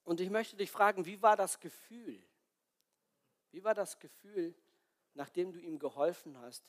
Und 0.03 0.19
ich 0.19 0.29
möchte 0.29 0.57
dich 0.57 0.69
fragen, 0.69 1.05
wie 1.05 1.21
war 1.21 1.37
das 1.37 1.59
Gefühl? 1.59 2.21
Wie 3.51 3.63
war 3.63 3.73
das 3.73 3.97
Gefühl, 3.97 4.53
nachdem 5.13 5.51
du 5.51 5.59
ihm 5.59 5.79
geholfen 5.79 6.39
hast 6.39 6.63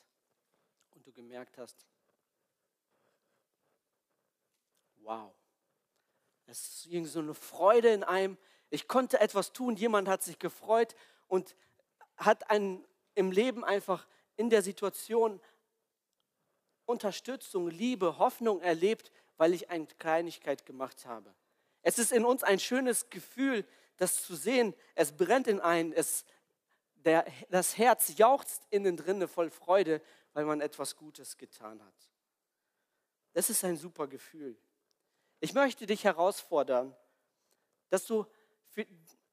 und 0.91 1.05
du 1.05 1.11
gemerkt 1.11 1.57
hast, 1.57 1.85
wow, 4.97 5.33
es 6.45 6.85
ist 6.85 7.13
so 7.13 7.19
eine 7.19 7.33
Freude 7.33 7.89
in 7.89 8.03
einem, 8.03 8.37
ich 8.69 8.87
konnte 8.87 9.19
etwas 9.19 9.53
tun, 9.53 9.75
jemand 9.75 10.07
hat 10.07 10.23
sich 10.23 10.39
gefreut 10.39 10.95
und 11.27 11.55
hat 12.17 12.49
einen, 12.49 12.85
im 13.15 13.31
Leben 13.31 13.63
einfach 13.63 14.07
in 14.35 14.49
der 14.49 14.61
Situation 14.61 15.39
Unterstützung, 16.85 17.69
Liebe, 17.69 18.17
Hoffnung 18.17 18.59
erlebt, 18.61 19.11
weil 19.37 19.53
ich 19.53 19.69
eine 19.69 19.85
Kleinigkeit 19.85 20.65
gemacht 20.65 21.05
habe. 21.05 21.33
Es 21.81 21.97
ist 21.97 22.11
in 22.11 22.25
uns 22.25 22.43
ein 22.43 22.59
schönes 22.59 23.09
Gefühl, 23.09 23.65
das 23.97 24.23
zu 24.23 24.35
sehen. 24.35 24.73
Es 24.95 25.15
brennt 25.15 25.47
in 25.47 25.59
einen, 25.59 25.93
es 25.93 26.25
der, 27.05 27.25
das 27.49 27.77
Herz 27.77 28.17
jauchzt 28.17 28.63
innen 28.69 28.97
drinne 28.97 29.27
voll 29.27 29.49
Freude, 29.49 30.01
weil 30.33 30.45
man 30.45 30.61
etwas 30.61 30.95
Gutes 30.95 31.37
getan 31.37 31.83
hat. 31.83 32.09
Das 33.33 33.49
ist 33.49 33.63
ein 33.63 33.77
super 33.77 34.07
Gefühl. 34.07 34.57
Ich 35.39 35.53
möchte 35.53 35.85
dich 35.85 36.03
herausfordern, 36.03 36.95
dass 37.89 38.05
du 38.05 38.25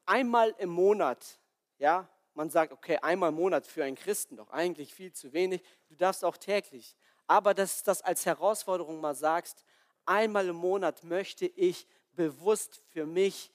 einmal 0.05 0.55
im 0.59 0.71
Monat, 0.71 1.39
ja, 1.79 2.09
man 2.35 2.51
sagt, 2.51 2.73
okay, 2.73 2.99
einmal 2.99 3.31
im 3.31 3.37
Monat 3.37 3.67
für 3.67 3.85
einen 3.85 3.97
Christen 3.97 4.37
doch 4.37 4.51
eigentlich 4.51 4.95
viel 4.95 5.13
zu 5.13 5.33
wenig, 5.33 5.63
du 5.89 5.95
darfst 5.95 6.25
auch 6.25 6.37
täglich, 6.37 6.97
aber 7.27 7.55
dass 7.55 7.83
du 7.83 7.87
das 7.87 8.03
als 8.03 8.27
Herausforderung 8.27 9.01
mal 9.01 9.15
sagst, 9.15 9.65
einmal 10.05 10.49
im 10.49 10.57
Monat 10.57 11.05
möchte 11.05 11.47
ich 11.47 11.87
bewusst 12.13 12.83
für 12.89 13.07
mich 13.07 13.53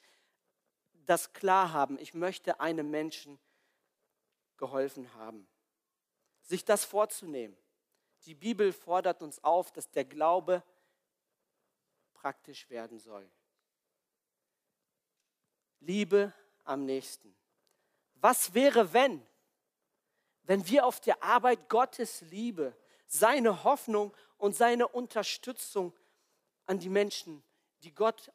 das 1.04 1.32
klar 1.32 1.72
haben, 1.72 1.98
ich 1.98 2.14
möchte 2.14 2.58
einem 2.60 2.90
Menschen 2.90 3.38
geholfen 4.56 5.12
haben. 5.14 5.46
Sich 6.42 6.64
das 6.64 6.84
vorzunehmen. 6.84 7.56
Die 8.24 8.34
Bibel 8.34 8.72
fordert 8.72 9.22
uns 9.22 9.42
auf, 9.42 9.72
dass 9.72 9.90
der 9.90 10.04
Glaube 10.04 10.62
praktisch 12.14 12.68
werden 12.70 12.98
soll. 12.98 13.28
Liebe 15.80 16.32
am 16.64 16.84
nächsten. 16.84 17.36
Was 18.14 18.54
wäre, 18.54 18.92
wenn? 18.92 19.26
wenn 20.46 20.66
wir 20.68 20.86
auf 20.86 21.00
der 21.00 21.22
Arbeit 21.22 21.68
Gottes 21.68 22.22
Liebe, 22.22 22.74
seine 23.06 23.64
Hoffnung 23.64 24.16
und 24.38 24.54
seine 24.56 24.88
Unterstützung 24.88 25.92
an 26.66 26.78
die 26.78 26.88
Menschen, 26.88 27.42
die 27.82 27.94
Gott 27.94 28.32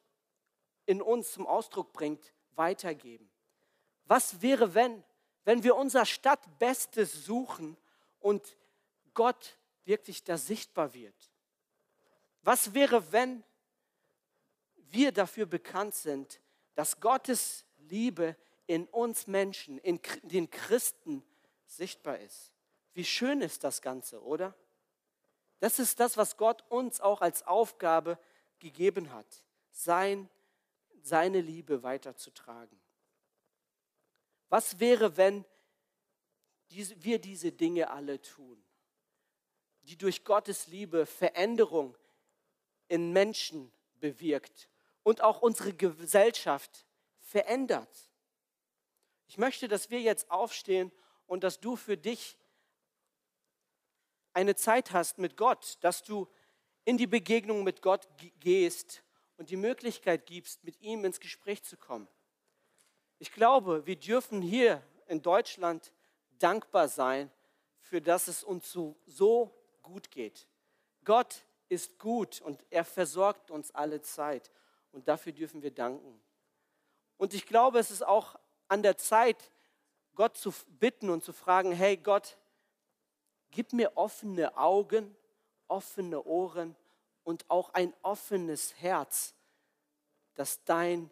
in 0.85 1.01
uns 1.01 1.31
zum 1.31 1.47
Ausdruck 1.47 1.93
bringt, 1.93 2.33
weitergeben. 2.51 3.29
Was 4.05 4.41
wäre, 4.41 4.73
wenn, 4.73 5.03
wenn 5.43 5.63
wir 5.63 5.75
unser 5.75 6.05
Stadtbestes 6.05 7.25
suchen 7.25 7.77
und 8.19 8.57
Gott 9.13 9.57
wirklich 9.85 10.23
da 10.23 10.37
sichtbar 10.37 10.93
wird? 10.93 11.31
Was 12.43 12.73
wäre, 12.73 13.11
wenn 13.11 13.43
wir 14.75 15.11
dafür 15.11 15.45
bekannt 15.45 15.95
sind, 15.95 16.41
dass 16.75 16.99
Gottes 16.99 17.65
Liebe 17.77 18.35
in 18.67 18.87
uns 18.87 19.27
Menschen, 19.27 19.77
in 19.79 19.99
den 20.23 20.49
Christen 20.49 21.23
sichtbar 21.65 22.19
ist? 22.19 22.51
Wie 22.93 23.05
schön 23.05 23.41
ist 23.41 23.63
das 23.63 23.81
Ganze, 23.81 24.21
oder? 24.23 24.55
Das 25.59 25.77
ist 25.79 25.99
das, 25.99 26.17
was 26.17 26.37
Gott 26.37 26.63
uns 26.69 26.99
auch 26.99 27.21
als 27.21 27.43
Aufgabe 27.45 28.17
gegeben 28.59 29.13
hat, 29.13 29.43
sein, 29.71 30.29
seine 31.01 31.39
Liebe 31.39 31.83
weiterzutragen. 31.83 32.80
Was 34.51 34.81
wäre, 34.81 35.15
wenn 35.15 35.45
wir 36.67 37.19
diese 37.19 37.53
Dinge 37.53 37.89
alle 37.89 38.21
tun, 38.21 38.61
die 39.83 39.97
durch 39.97 40.25
Gottes 40.25 40.67
Liebe 40.67 41.05
Veränderung 41.05 41.97
in 42.89 43.13
Menschen 43.13 43.71
bewirkt 44.01 44.67
und 45.03 45.21
auch 45.21 45.41
unsere 45.41 45.73
Gesellschaft 45.73 46.85
verändert? 47.21 48.11
Ich 49.27 49.37
möchte, 49.37 49.69
dass 49.69 49.89
wir 49.89 50.01
jetzt 50.01 50.29
aufstehen 50.29 50.91
und 51.27 51.45
dass 51.45 51.61
du 51.61 51.77
für 51.77 51.95
dich 51.95 52.37
eine 54.33 54.55
Zeit 54.55 54.91
hast 54.91 55.17
mit 55.17 55.37
Gott, 55.37 55.77
dass 55.79 56.03
du 56.03 56.27
in 56.83 56.97
die 56.97 57.07
Begegnung 57.07 57.63
mit 57.63 57.81
Gott 57.81 58.05
gehst 58.41 59.01
und 59.37 59.49
die 59.49 59.55
Möglichkeit 59.55 60.25
gibst, 60.25 60.65
mit 60.65 60.81
ihm 60.81 61.05
ins 61.05 61.21
Gespräch 61.21 61.63
zu 61.63 61.77
kommen. 61.77 62.09
Ich 63.21 63.31
glaube, 63.31 63.85
wir 63.85 63.95
dürfen 63.95 64.41
hier 64.41 64.81
in 65.05 65.21
Deutschland 65.21 65.91
dankbar 66.39 66.87
sein, 66.87 67.29
für 67.77 68.01
das 68.01 68.27
es 68.27 68.43
uns 68.43 68.71
so, 68.71 68.95
so 69.05 69.53
gut 69.83 70.09
geht. 70.09 70.47
Gott 71.05 71.43
ist 71.69 71.99
gut 71.99 72.41
und 72.41 72.65
er 72.71 72.83
versorgt 72.83 73.51
uns 73.51 73.69
alle 73.75 74.01
Zeit 74.01 74.51
und 74.91 75.07
dafür 75.07 75.33
dürfen 75.33 75.61
wir 75.61 75.69
danken. 75.71 76.19
Und 77.17 77.35
ich 77.35 77.45
glaube, 77.45 77.77
es 77.77 77.91
ist 77.91 78.05
auch 78.05 78.39
an 78.67 78.81
der 78.81 78.97
Zeit, 78.97 79.51
Gott 80.15 80.35
zu 80.35 80.51
bitten 80.79 81.11
und 81.11 81.23
zu 81.23 81.31
fragen, 81.31 81.71
hey 81.71 81.97
Gott, 81.97 82.37
Gib 83.51 83.73
mir 83.73 83.97
offene 83.97 84.57
Augen, 84.57 85.13
offene 85.67 86.23
Ohren 86.23 86.75
und 87.25 87.45
auch 87.49 87.73
ein 87.73 87.93
offenes 88.01 88.73
Herz, 88.81 89.35
dass 90.35 90.63
dein 90.63 91.11